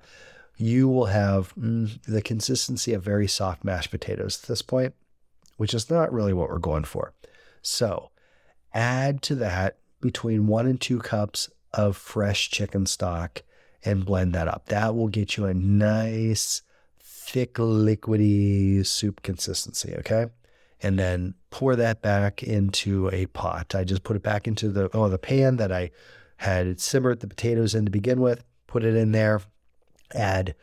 You 0.57 0.87
will 0.87 1.05
have 1.05 1.53
mm, 1.55 2.01
the 2.03 2.21
consistency 2.21 2.93
of 2.93 3.03
very 3.03 3.27
soft 3.27 3.63
mashed 3.63 3.91
potatoes 3.91 4.39
at 4.41 4.47
this 4.47 4.61
point, 4.61 4.95
which 5.57 5.73
is 5.73 5.89
not 5.89 6.11
really 6.11 6.33
what 6.33 6.49
we're 6.49 6.57
going 6.57 6.83
for. 6.83 7.13
So 7.61 8.09
add 8.73 9.21
to 9.23 9.35
that 9.35 9.77
between 10.01 10.47
one 10.47 10.67
and 10.67 10.79
two 10.79 10.99
cups 10.99 11.49
of 11.73 11.95
fresh 11.97 12.49
chicken 12.49 12.85
stock 12.85 13.43
and 13.83 14.05
blend 14.05 14.33
that 14.33 14.47
up. 14.47 14.65
That 14.67 14.95
will 14.95 15.07
get 15.07 15.37
you 15.37 15.45
a 15.45 15.53
nice, 15.53 16.61
thick, 16.99 17.55
liquidy 17.55 18.85
soup 18.85 19.21
consistency. 19.21 19.95
Okay. 19.99 20.27
And 20.81 20.97
then 20.99 21.33
pour 21.49 21.75
that 21.75 22.01
back 22.01 22.43
into 22.43 23.09
a 23.11 23.25
pot. 23.27 23.73
I 23.73 23.83
just 23.83 24.03
put 24.03 24.15
it 24.15 24.23
back 24.23 24.47
into 24.47 24.69
the 24.69 24.89
oh 24.93 25.09
the 25.09 25.17
pan 25.17 25.57
that 25.57 25.71
I 25.71 25.91
had 26.37 26.79
simmered 26.79 27.19
the 27.19 27.27
potatoes 27.27 27.73
in 27.73 27.85
to 27.85 27.91
begin 27.91 28.21
with. 28.21 28.43
Put 28.67 28.83
it 28.83 28.95
in 28.95 29.11
there. 29.11 29.41
Add 30.13 30.55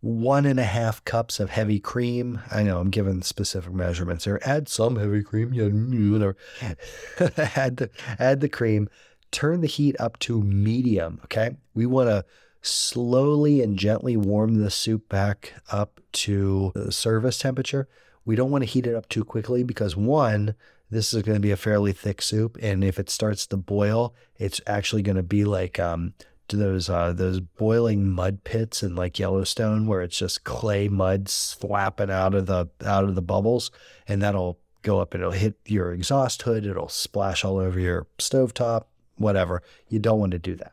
one 0.00 0.46
and 0.46 0.60
a 0.60 0.64
half 0.64 1.04
cups 1.04 1.40
of 1.40 1.50
heavy 1.50 1.80
cream. 1.80 2.40
I 2.50 2.62
know 2.62 2.78
I'm 2.78 2.90
giving 2.90 3.22
specific 3.22 3.72
measurements 3.72 4.24
here. 4.24 4.40
Add 4.44 4.68
some 4.68 4.96
heavy 4.96 5.22
cream, 5.22 5.52
yeah, 5.52 5.68
whatever. 5.68 6.36
add 7.56 7.78
the 7.78 7.90
add 8.18 8.40
the 8.40 8.48
cream. 8.48 8.88
Turn 9.32 9.60
the 9.60 9.66
heat 9.66 9.96
up 9.98 10.18
to 10.20 10.42
medium. 10.42 11.20
Okay, 11.24 11.56
we 11.74 11.86
want 11.86 12.08
to 12.08 12.24
slowly 12.62 13.62
and 13.62 13.78
gently 13.78 14.16
warm 14.16 14.54
the 14.54 14.70
soup 14.70 15.08
back 15.08 15.54
up 15.70 16.00
to 16.12 16.72
service 16.90 17.38
temperature. 17.38 17.88
We 18.24 18.36
don't 18.36 18.50
want 18.50 18.62
to 18.62 18.70
heat 18.70 18.86
it 18.86 18.94
up 18.94 19.08
too 19.08 19.24
quickly 19.24 19.62
because 19.62 19.96
one, 19.96 20.54
this 20.90 21.14
is 21.14 21.22
going 21.22 21.36
to 21.36 21.40
be 21.40 21.52
a 21.52 21.56
fairly 21.56 21.92
thick 21.92 22.20
soup, 22.22 22.56
and 22.60 22.84
if 22.84 22.98
it 22.98 23.10
starts 23.10 23.46
to 23.48 23.56
boil, 23.56 24.14
it's 24.36 24.60
actually 24.66 25.02
going 25.02 25.16
to 25.16 25.22
be 25.22 25.44
like 25.44 25.78
um, 25.78 26.14
those 26.48 26.88
uh, 26.88 27.12
those 27.12 27.40
boiling 27.40 28.10
mud 28.10 28.44
pits 28.44 28.82
in 28.82 28.94
like 28.94 29.18
Yellowstone 29.18 29.86
where 29.86 30.02
it's 30.02 30.18
just 30.18 30.44
clay 30.44 30.88
mud 30.88 31.28
flapping 31.28 32.10
out 32.10 32.34
of 32.34 32.46
the 32.46 32.68
out 32.84 33.04
of 33.04 33.14
the 33.14 33.22
bubbles, 33.22 33.70
and 34.06 34.22
that'll 34.22 34.58
go 34.82 35.00
up 35.00 35.14
and 35.14 35.22
it'll 35.22 35.32
hit 35.32 35.56
your 35.66 35.92
exhaust 35.92 36.42
hood. 36.42 36.64
It'll 36.64 36.88
splash 36.88 37.44
all 37.44 37.58
over 37.58 37.80
your 37.80 38.06
stovetop, 38.18 38.84
whatever. 39.16 39.62
You 39.88 39.98
don't 39.98 40.20
want 40.20 40.32
to 40.32 40.38
do 40.38 40.54
that. 40.56 40.72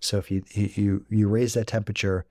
So 0.00 0.18
if 0.18 0.30
you 0.30 0.42
you 0.52 1.06
you 1.08 1.28
raise 1.28 1.54
that 1.54 1.68
temperature 1.68 2.26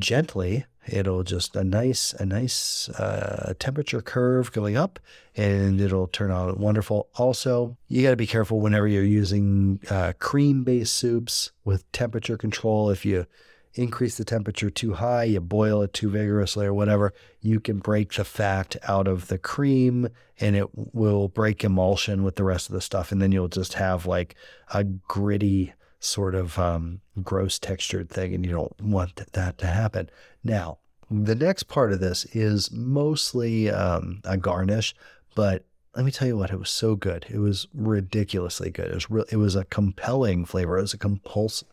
gently, 0.00 0.66
it'll 0.86 1.22
just 1.22 1.56
a 1.56 1.64
nice 1.64 2.12
a 2.14 2.26
nice 2.26 2.88
uh, 2.90 3.54
temperature 3.58 4.02
curve 4.02 4.52
going 4.52 4.76
up, 4.76 4.98
and 5.36 5.80
it'll 5.80 6.08
turn 6.08 6.30
out 6.30 6.58
wonderful. 6.58 7.08
Also, 7.16 7.76
you 7.88 8.02
got 8.02 8.10
to 8.10 8.16
be 8.16 8.26
careful 8.26 8.60
whenever 8.60 8.88
you're 8.88 9.04
using 9.04 9.80
uh, 9.90 10.12
cream 10.18 10.64
based 10.64 10.94
soups 10.94 11.52
with 11.64 11.90
temperature 11.92 12.36
control. 12.36 12.90
If 12.90 13.04
you 13.04 13.26
increase 13.74 14.16
the 14.16 14.24
temperature 14.24 14.70
too 14.70 14.94
high, 14.94 15.24
you 15.24 15.40
boil 15.40 15.82
it 15.82 15.92
too 15.92 16.10
vigorously 16.10 16.66
or 16.66 16.74
whatever, 16.74 17.12
you 17.40 17.60
can 17.60 17.78
break 17.78 18.12
the 18.12 18.24
fat 18.24 18.76
out 18.88 19.06
of 19.06 19.28
the 19.28 19.38
cream 19.38 20.08
and 20.40 20.56
it 20.56 20.68
will 20.74 21.28
break 21.28 21.62
emulsion 21.62 22.24
with 22.24 22.36
the 22.36 22.44
rest 22.44 22.68
of 22.68 22.74
the 22.74 22.80
stuff. 22.80 23.12
And 23.12 23.22
then 23.22 23.32
you'll 23.32 23.48
just 23.48 23.74
have 23.74 24.06
like 24.06 24.34
a 24.72 24.84
gritty, 24.84 25.72
sort 26.00 26.34
of 26.34 26.58
um, 26.58 27.00
gross 27.20 27.58
textured 27.58 28.10
thing, 28.10 28.34
and 28.34 28.44
you 28.44 28.52
don't 28.52 28.80
want 28.80 29.16
that 29.32 29.58
to 29.58 29.66
happen. 29.66 30.10
Now, 30.42 30.78
the 31.10 31.34
next 31.34 31.64
part 31.64 31.92
of 31.92 32.00
this 32.00 32.24
is 32.26 32.70
mostly 32.70 33.70
um, 33.70 34.20
a 34.24 34.36
garnish, 34.36 34.94
but 35.34 35.64
let 35.96 36.04
me 36.04 36.12
tell 36.12 36.28
you 36.28 36.36
what, 36.36 36.50
it 36.50 36.58
was 36.58 36.70
so 36.70 36.94
good. 36.94 37.26
It 37.28 37.38
was 37.38 37.66
ridiculously 37.74 38.70
good. 38.70 38.88
It 38.88 38.94
was 38.94 39.10
real. 39.10 39.24
It 39.30 39.36
was 39.36 39.56
a 39.56 39.64
compelling 39.64 40.44
flavor. 40.44 40.78
It 40.78 40.82
was 40.82 40.94
a 40.94 40.98
compulsive, 40.98 41.68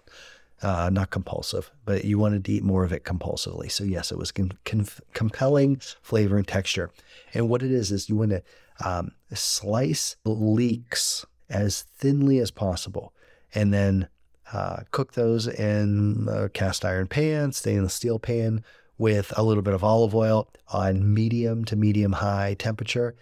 uh, 0.64 0.90
not 0.92 1.12
compulsive, 1.12 1.70
but 1.86 2.04
you 2.04 2.18
wanted 2.18 2.44
to 2.46 2.52
eat 2.52 2.64
more 2.64 2.84
of 2.84 2.92
it 2.92 3.04
compulsively. 3.04 3.72
So 3.72 3.84
yes, 3.84 4.12
it 4.12 4.18
was 4.18 4.32
com- 4.32 4.58
com- 4.66 4.88
compelling 5.14 5.80
flavor 6.02 6.38
and 6.38 6.48
texture. 6.48 6.90
And 7.34 7.48
what 7.48 7.62
it 7.62 7.72
is 7.72 7.92
is 7.92 8.10
you 8.10 8.16
want 8.16 8.32
to 8.32 8.44
um, 8.84 9.12
slice 9.34 10.16
leeks 10.26 11.26
as 11.50 11.84
thinly 11.84 12.40
as 12.40 12.52
possible, 12.52 13.14
and 13.54 13.72
then 13.74 14.08
uh, 14.54 14.82
cook 14.92 15.14
those 15.14 15.48
in 15.48 16.28
a 16.30 16.50
cast 16.50 16.86
iron 16.86 17.08
pan, 17.08 17.52
stainless 17.52 17.94
steel 17.94 18.20
pan 18.20 18.64
with 18.98 19.34
a 19.38 19.44
little 19.44 19.64
bit 19.64 19.74
of 19.74 19.84
olive 19.84 20.16
oil 20.16 20.50
on 20.70 21.14
medium 21.14 21.66
to 21.66 21.76
medium 21.76 22.14
high 22.14 22.56
temperature, 22.58 23.16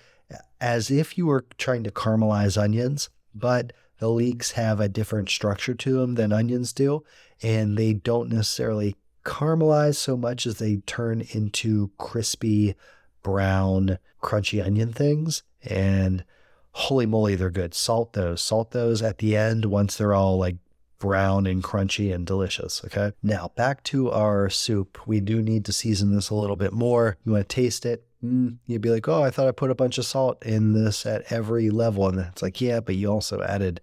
as 0.62 0.90
if 0.90 1.18
you 1.18 1.26
were 1.26 1.46
trying 1.58 1.84
to 1.84 1.92
caramelize 1.92 2.62
onions, 2.62 3.10
but 3.34 3.74
the 4.00 4.10
leeks 4.10 4.52
have 4.52 4.80
a 4.80 4.90
different 4.90 5.30
structure 5.30 5.74
to 5.74 6.00
them 6.00 6.16
than 6.16 6.32
onions 6.32 6.74
do, 6.74 7.04
and 7.42 7.78
they 7.78 7.94
don't 7.94 8.32
necessarily 8.32 8.96
caramelize 9.26 9.96
so 9.96 10.16
much 10.16 10.46
as 10.46 10.60
they 10.60 10.78
turn 10.86 11.22
into 11.32 11.92
crispy, 11.98 12.76
brown, 13.24 13.98
crunchy 14.22 14.64
onion 14.64 14.94
things. 14.94 15.44
And 15.64 16.24
holy 16.72 17.06
moly, 17.06 17.36
they're 17.36 17.50
good. 17.50 17.74
Salt 17.74 18.14
those. 18.14 18.42
Salt 18.42 18.72
those 18.72 19.02
at 19.02 19.18
the 19.18 19.36
end 19.36 19.66
once 19.66 19.98
they're 19.98 20.14
all 20.14 20.38
like 20.38 20.58
brown 21.00 21.46
and 21.46 21.64
crunchy 21.64 22.14
and 22.14 22.26
delicious. 22.26 22.82
Okay. 22.86 23.12
Now 23.22 23.52
back 23.56 23.84
to 23.86 24.12
our 24.12 24.50
soup. 24.50 25.08
We 25.08 25.20
do 25.20 25.42
need 25.42 25.66
to 25.66 25.74
season 25.74 26.14
this 26.14 26.30
a 26.30 26.36
little 26.36 26.56
bit 26.56 26.74
more. 26.74 27.18
You 27.26 27.34
want 27.34 27.48
to 27.50 27.56
taste 27.56 27.86
it. 27.86 28.06
Mm, 28.24 28.58
you'd 28.66 28.82
be 28.82 28.90
like, 28.90 29.08
oh, 29.08 29.22
I 29.22 29.30
thought 29.30 29.48
I 29.48 29.52
put 29.52 29.72
a 29.72 29.76
bunch 29.76 29.98
of 29.98 30.06
salt 30.06 30.44
in 30.44 30.74
this 30.74 31.06
at 31.06 31.32
every 31.32 31.70
level. 31.70 32.08
And 32.08 32.20
it's 32.20 32.42
like, 32.42 32.62
yeah, 32.62 32.80
but 32.80 32.96
you 32.96 33.10
also 33.10 33.42
added 33.42 33.82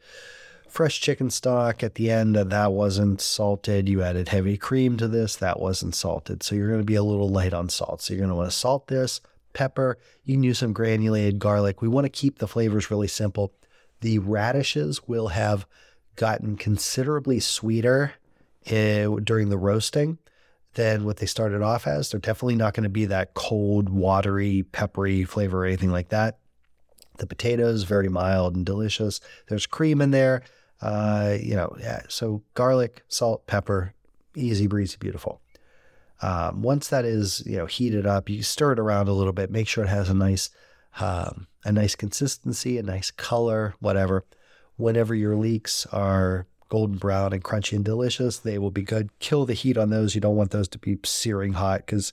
fresh 0.72 1.01
chicken 1.01 1.29
stock 1.29 1.83
at 1.83 1.96
the 1.96 2.11
end, 2.11 2.35
that 2.35 2.72
wasn't 2.72 3.20
salted. 3.20 3.90
You 3.90 4.03
added 4.03 4.29
heavy 4.29 4.57
cream 4.57 4.96
to 4.96 5.07
this, 5.07 5.37
that 5.37 5.61
wasn't 5.61 5.94
salted. 5.94 6.42
So 6.42 6.55
you're 6.55 6.68
going 6.68 6.81
to 6.81 6.85
be 6.85 6.94
a 6.94 7.03
little 7.03 7.29
light 7.29 7.53
on 7.53 7.68
salt. 7.68 8.01
So 8.01 8.14
you're 8.14 8.22
going 8.22 8.31
to 8.31 8.37
want 8.37 8.51
to 8.51 8.57
salt 8.57 8.87
this, 8.87 9.20
pepper. 9.53 9.98
You 10.25 10.35
can 10.35 10.42
use 10.42 10.59
some 10.59 10.72
granulated 10.72 11.38
garlic. 11.38 11.83
We 11.83 11.88
want 11.88 12.07
to 12.07 12.11
keep 12.11 12.38
the 12.38 12.48
flavors 12.48 12.90
really 12.90 13.09
simple. 13.09 13.53
The 14.01 14.18
radishes 14.18 15.07
will 15.07 15.29
have 15.29 15.66
gotten 16.16 16.57
considerably 16.57 17.40
sweeter 17.40 18.14
uh, 18.70 19.09
during 19.22 19.48
the 19.48 19.59
roasting 19.59 20.18
than 20.75 21.05
what 21.05 21.18
they 21.18 21.27
started 21.27 21.62
off 21.62 21.87
as. 21.87 22.11
They're 22.11 22.20
definitely 22.20 22.57
not 22.57 22.75
going 22.75 22.85
to 22.85 22.90
be 22.90 23.05
that 23.07 23.35
cold, 23.35 23.88
watery, 23.88 24.62
peppery 24.62 25.25
flavor 25.25 25.62
or 25.62 25.66
anything 25.66 25.90
like 25.90 26.09
that. 26.11 26.38
The 27.18 27.27
potatoes 27.27 27.85
very 27.85 28.09
mild 28.09 28.57
and 28.57 28.64
delicious. 28.64 29.20
There's 29.48 29.66
cream 29.66 30.01
in 30.01 30.12
there. 30.12 30.42
Uh, 30.81 31.37
you 31.40 31.55
know, 31.55 31.77
yeah, 31.79 32.03
so 32.09 32.42
garlic, 32.55 33.03
salt, 33.09 33.46
pepper, 33.46 33.94
easy 34.35 34.66
breezy, 34.66 34.96
beautiful. 34.98 35.40
Um, 36.22 36.62
once 36.62 36.88
that 36.88 37.05
is 37.05 37.42
you 37.46 37.57
know 37.57 37.66
heated 37.66 38.07
up, 38.07 38.29
you 38.29 38.42
stir 38.42 38.72
it 38.72 38.79
around 38.79 39.09
a 39.09 39.12
little 39.12 39.33
bit. 39.33 39.51
Make 39.51 39.68
sure 39.68 39.85
it 39.85 39.88
has 39.88 40.09
a 40.09 40.14
nice 40.14 40.51
um, 41.01 41.46
a 41.64 41.72
nice 41.72 41.94
consistency, 41.94 42.79
a 42.79 42.83
nice 42.83 43.11
color, 43.11 43.75
whatever. 43.81 44.25
Whenever 44.77 45.15
your 45.15 45.37
leeks 45.37 45.87
are 45.87 46.47
golden 46.69 46.97
brown 46.97 47.33
and 47.33 47.45
crunchy 47.45 47.75
and 47.75 47.85
delicious, 47.85 48.39
they 48.39 48.59
will 48.59 48.71
be 48.71 48.83
good. 48.83 49.11
Kill 49.19 49.45
the 49.45 49.55
heat 49.55 49.77
on 49.77 49.91
those. 49.91 50.15
You 50.15 50.21
don't 50.21 50.37
want 50.37 50.51
those 50.51 50.69
to 50.69 50.79
be 50.79 50.99
searing 51.05 51.53
hot 51.53 51.85
because 51.85 52.13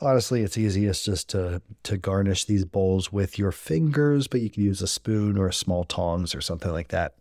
honestly, 0.00 0.42
it's 0.42 0.58
easiest 0.58 1.04
just 1.04 1.28
to 1.30 1.62
to 1.84 1.96
garnish 1.96 2.44
these 2.44 2.64
bowls 2.64 3.12
with 3.12 3.38
your 3.38 3.52
fingers, 3.52 4.26
but 4.26 4.40
you 4.40 4.50
can 4.50 4.62
use 4.62 4.82
a 4.82 4.88
spoon 4.88 5.38
or 5.38 5.52
small 5.52 5.84
tongs 5.84 6.34
or 6.34 6.40
something 6.40 6.72
like 6.72 6.88
that. 6.88 7.14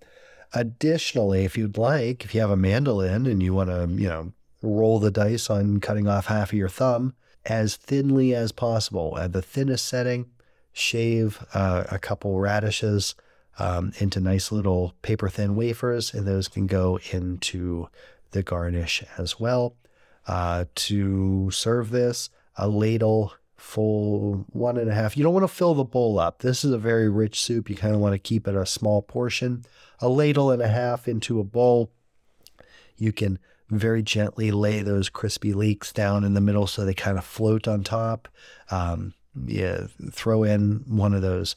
Additionally, 0.53 1.43
if 1.43 1.57
you'd 1.57 1.77
like, 1.77 2.23
if 2.23 2.33
you 2.33 2.41
have 2.41 2.49
a 2.49 2.57
mandolin 2.57 3.25
and 3.25 3.43
you 3.43 3.53
want 3.53 3.69
to, 3.69 3.87
you 4.01 4.07
know, 4.07 4.31
roll 4.61 4.99
the 4.99 5.11
dice 5.11 5.49
on 5.49 5.79
cutting 5.79 6.07
off 6.07 6.27
half 6.27 6.51
of 6.51 6.57
your 6.57 6.69
thumb 6.69 7.13
as 7.45 7.75
thinly 7.75 8.33
as 8.33 8.51
possible 8.51 9.17
at 9.17 9.33
the 9.33 9.41
thinnest 9.41 9.85
setting, 9.85 10.25
shave 10.73 11.45
uh, 11.53 11.83
a 11.89 11.99
couple 11.99 12.39
radishes 12.39 13.15
um, 13.59 13.91
into 13.97 14.19
nice 14.19 14.51
little 14.51 14.93
paper 15.01 15.29
thin 15.29 15.55
wafers, 15.55 16.13
and 16.13 16.27
those 16.27 16.47
can 16.47 16.67
go 16.67 16.99
into 17.11 17.89
the 18.31 18.43
garnish 18.43 19.03
as 19.17 19.39
well. 19.39 19.75
Uh, 20.27 20.65
to 20.75 21.49
serve 21.51 21.89
this, 21.89 22.29
a 22.57 22.67
ladle 22.67 23.33
full 23.55 24.45
one 24.51 24.77
and 24.77 24.89
a 24.89 24.93
half. 24.93 25.17
You 25.17 25.23
don't 25.23 25.33
want 25.33 25.43
to 25.43 25.53
fill 25.53 25.73
the 25.73 25.83
bowl 25.83 26.19
up. 26.19 26.39
This 26.39 26.63
is 26.63 26.71
a 26.71 26.77
very 26.77 27.09
rich 27.09 27.41
soup. 27.41 27.69
You 27.69 27.75
kind 27.75 27.95
of 27.95 27.99
want 27.99 28.13
to 28.13 28.19
keep 28.19 28.47
it 28.47 28.55
a 28.55 28.65
small 28.65 29.01
portion. 29.01 29.65
A 29.99 30.09
ladle 30.09 30.51
and 30.51 30.61
a 30.61 30.67
half 30.67 31.07
into 31.07 31.39
a 31.39 31.43
bowl. 31.43 31.91
You 32.97 33.11
can 33.11 33.39
very 33.69 34.01
gently 34.03 34.51
lay 34.51 34.81
those 34.81 35.09
crispy 35.09 35.53
leeks 35.53 35.91
down 35.91 36.23
in 36.23 36.33
the 36.33 36.41
middle 36.41 36.67
so 36.67 36.85
they 36.85 36.93
kind 36.93 37.17
of 37.17 37.25
float 37.25 37.67
on 37.67 37.83
top. 37.83 38.27
Um, 38.71 39.13
yeah, 39.45 39.87
throw 40.11 40.43
in 40.43 40.83
one 40.87 41.13
of 41.13 41.21
those 41.21 41.55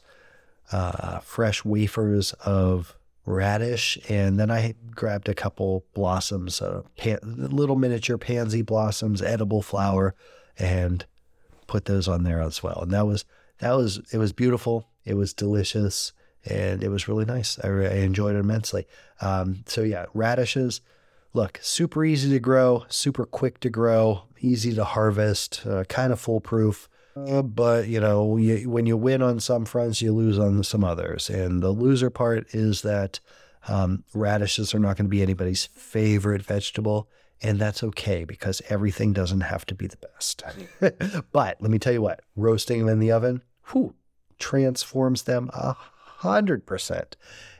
uh, 0.71 1.19
fresh 1.19 1.65
wafers 1.65 2.33
of 2.45 2.95
radish, 3.25 3.97
and 4.09 4.39
then 4.39 4.49
I 4.49 4.75
grabbed 4.95 5.29
a 5.29 5.35
couple 5.35 5.85
blossoms, 5.93 6.61
uh, 6.61 6.83
pan- 6.97 7.19
little 7.23 7.75
miniature 7.75 8.17
pansy 8.17 8.61
blossoms, 8.61 9.21
edible 9.21 9.61
flower, 9.61 10.15
and 10.57 11.05
put 11.67 11.85
those 11.85 12.07
on 12.07 12.23
there 12.23 12.41
as 12.41 12.61
well. 12.63 12.79
And 12.81 12.91
that 12.91 13.07
was 13.07 13.25
that 13.59 13.73
was 13.73 14.01
it 14.11 14.17
was 14.17 14.33
beautiful. 14.33 14.87
It 15.05 15.15
was 15.15 15.33
delicious, 15.33 16.13
and 16.45 16.83
it 16.83 16.89
was 16.89 17.07
really 17.07 17.25
nice. 17.25 17.59
I, 17.63 17.67
I 17.67 17.97
enjoyed 17.99 18.35
it 18.35 18.39
immensely. 18.39 18.87
Um, 19.21 19.63
so 19.67 19.81
yeah, 19.81 20.05
radishes. 20.13 20.81
Look, 21.33 21.59
super 21.61 22.03
easy 22.03 22.29
to 22.31 22.39
grow, 22.39 22.85
super 22.89 23.25
quick 23.25 23.61
to 23.61 23.69
grow, 23.69 24.23
easy 24.41 24.75
to 24.75 24.83
harvest, 24.83 25.65
uh, 25.65 25.85
kind 25.85 26.11
of 26.11 26.19
foolproof. 26.19 26.89
Uh, 27.15 27.41
but 27.41 27.87
you 27.87 27.99
know, 27.99 28.37
you, 28.37 28.69
when 28.69 28.85
you 28.85 28.97
win 28.97 29.21
on 29.21 29.39
some 29.39 29.65
fronts, 29.65 30.01
you 30.01 30.13
lose 30.13 30.39
on 30.39 30.63
some 30.63 30.83
others, 30.83 31.29
and 31.29 31.61
the 31.61 31.71
loser 31.71 32.09
part 32.09 32.53
is 32.53 32.81
that 32.81 33.19
um, 33.67 34.03
radishes 34.13 34.73
are 34.73 34.79
not 34.79 34.97
going 34.97 35.05
to 35.05 35.09
be 35.09 35.21
anybody's 35.21 35.65
favorite 35.67 36.41
vegetable, 36.41 37.09
and 37.41 37.59
that's 37.59 37.83
okay 37.83 38.23
because 38.23 38.61
everything 38.69 39.13
doesn't 39.13 39.41
have 39.41 39.65
to 39.67 39.75
be 39.75 39.87
the 39.87 39.97
best. 39.97 40.43
but 41.31 41.57
let 41.59 41.71
me 41.71 41.79
tell 41.79 41.93
you 41.93 42.01
what, 42.01 42.21
roasting 42.35 42.79
them 42.79 42.89
in 42.89 42.99
the 42.99 43.11
oven, 43.11 43.41
whew, 43.71 43.93
transforms 44.39 45.23
them. 45.23 45.49
100%. 46.21 47.13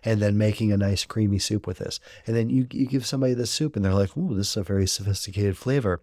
And 0.04 0.20
then 0.20 0.38
making 0.38 0.72
a 0.72 0.78
nice 0.78 1.06
creamy 1.06 1.38
soup 1.38 1.68
with 1.68 1.78
this. 1.78 2.00
And 2.26 2.36
then 2.36 2.50
you, 2.50 2.68
you 2.72 2.88
give 2.88 3.06
somebody 3.06 3.36
this 3.36 3.52
soup 3.52 3.76
and 3.76 3.86
they're 3.86 3.94
like, 3.94 4.18
ooh, 4.18 4.36
this 4.36 4.52
is 4.52 4.58
a 4.58 4.64
very 4.64 4.88
sophisticated 4.88 5.58
flavor. 5.58 6.02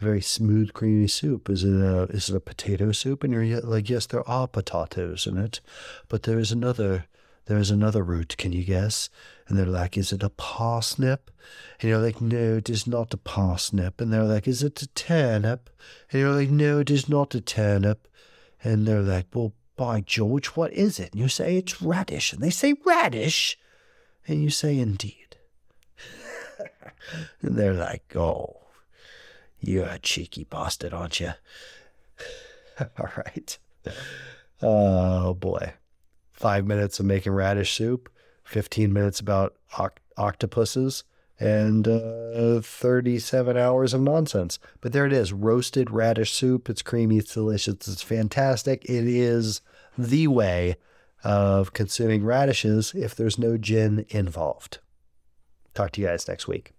A 0.00 0.04
very 0.04 0.20
smooth, 0.20 0.72
creamy 0.72 1.08
soup. 1.08 1.50
Is 1.50 1.64
it 1.64 1.80
a, 1.80 2.02
is 2.04 2.30
it 2.30 2.36
a 2.36 2.40
potato 2.40 2.92
soup? 2.92 3.24
And 3.24 3.32
you're 3.32 3.60
like, 3.60 3.90
yes, 3.90 4.06
there 4.06 4.28
are 4.28 4.46
potatoes 4.46 5.26
in 5.26 5.36
it, 5.36 5.60
but 6.08 6.22
there 6.22 6.38
is 6.38 6.52
another 6.52 7.06
there 7.50 7.58
is 7.58 7.72
another 7.72 8.04
root, 8.04 8.36
can 8.36 8.52
you 8.52 8.62
guess? 8.62 9.10
And 9.48 9.58
they're 9.58 9.66
like, 9.66 9.98
is 9.98 10.12
it 10.12 10.22
a 10.22 10.30
parsnip? 10.30 11.32
And 11.80 11.90
you're 11.90 11.98
like, 11.98 12.20
no, 12.20 12.58
it 12.58 12.70
is 12.70 12.86
not 12.86 13.12
a 13.12 13.16
parsnip. 13.16 14.00
And 14.00 14.12
they're 14.12 14.22
like, 14.22 14.46
is 14.46 14.62
it 14.62 14.80
a 14.82 14.86
turnip? 14.88 15.68
And 16.12 16.20
you're 16.20 16.32
like, 16.32 16.50
no, 16.50 16.78
it 16.78 16.90
is 16.90 17.08
not 17.08 17.34
a 17.34 17.40
turnip. 17.40 18.06
And 18.62 18.86
they're 18.86 19.02
like, 19.02 19.26
well, 19.34 19.52
by 19.80 20.02
George, 20.02 20.48
what 20.48 20.74
is 20.74 21.00
it? 21.00 21.12
And 21.12 21.22
you 21.22 21.28
say, 21.28 21.56
it's 21.56 21.80
radish. 21.80 22.34
And 22.34 22.42
they 22.42 22.50
say, 22.50 22.74
radish? 22.84 23.58
And 24.28 24.42
you 24.42 24.50
say, 24.50 24.78
indeed. 24.78 25.36
and 27.40 27.56
they're 27.56 27.72
like, 27.72 28.14
oh, 28.14 28.58
you're 29.58 29.86
a 29.86 29.98
cheeky 29.98 30.44
bastard, 30.44 30.92
aren't 30.92 31.18
you? 31.18 31.32
All 32.98 33.08
right. 33.16 33.58
Oh, 34.60 35.32
boy 35.32 35.72
five 36.40 36.66
minutes 36.66 36.98
of 36.98 37.04
making 37.04 37.32
radish 37.32 37.76
soup, 37.76 38.08
15 38.44 38.90
minutes 38.90 39.20
about 39.20 39.54
oct- 39.74 39.98
octopuses, 40.16 41.04
and 41.40 41.88
uh, 41.88 42.60
37 42.60 43.56
hours 43.56 43.94
of 43.94 44.02
nonsense. 44.02 44.58
But 44.82 44.92
there 44.92 45.06
it 45.06 45.12
is 45.12 45.32
roasted 45.32 45.90
radish 45.90 46.32
soup. 46.32 46.68
It's 46.68 46.82
creamy, 46.82 47.16
it's 47.18 47.34
delicious, 47.34 47.88
it's 47.88 48.02
fantastic. 48.02 48.84
It 48.84 49.08
is 49.08 49.62
the 49.96 50.28
way 50.28 50.76
of 51.24 51.72
consuming 51.72 52.24
radishes 52.24 52.92
if 52.94 53.14
there's 53.14 53.38
no 53.38 53.56
gin 53.56 54.04
involved. 54.10 54.78
Talk 55.74 55.92
to 55.92 56.00
you 56.00 56.06
guys 56.08 56.28
next 56.28 56.46
week. 56.46 56.74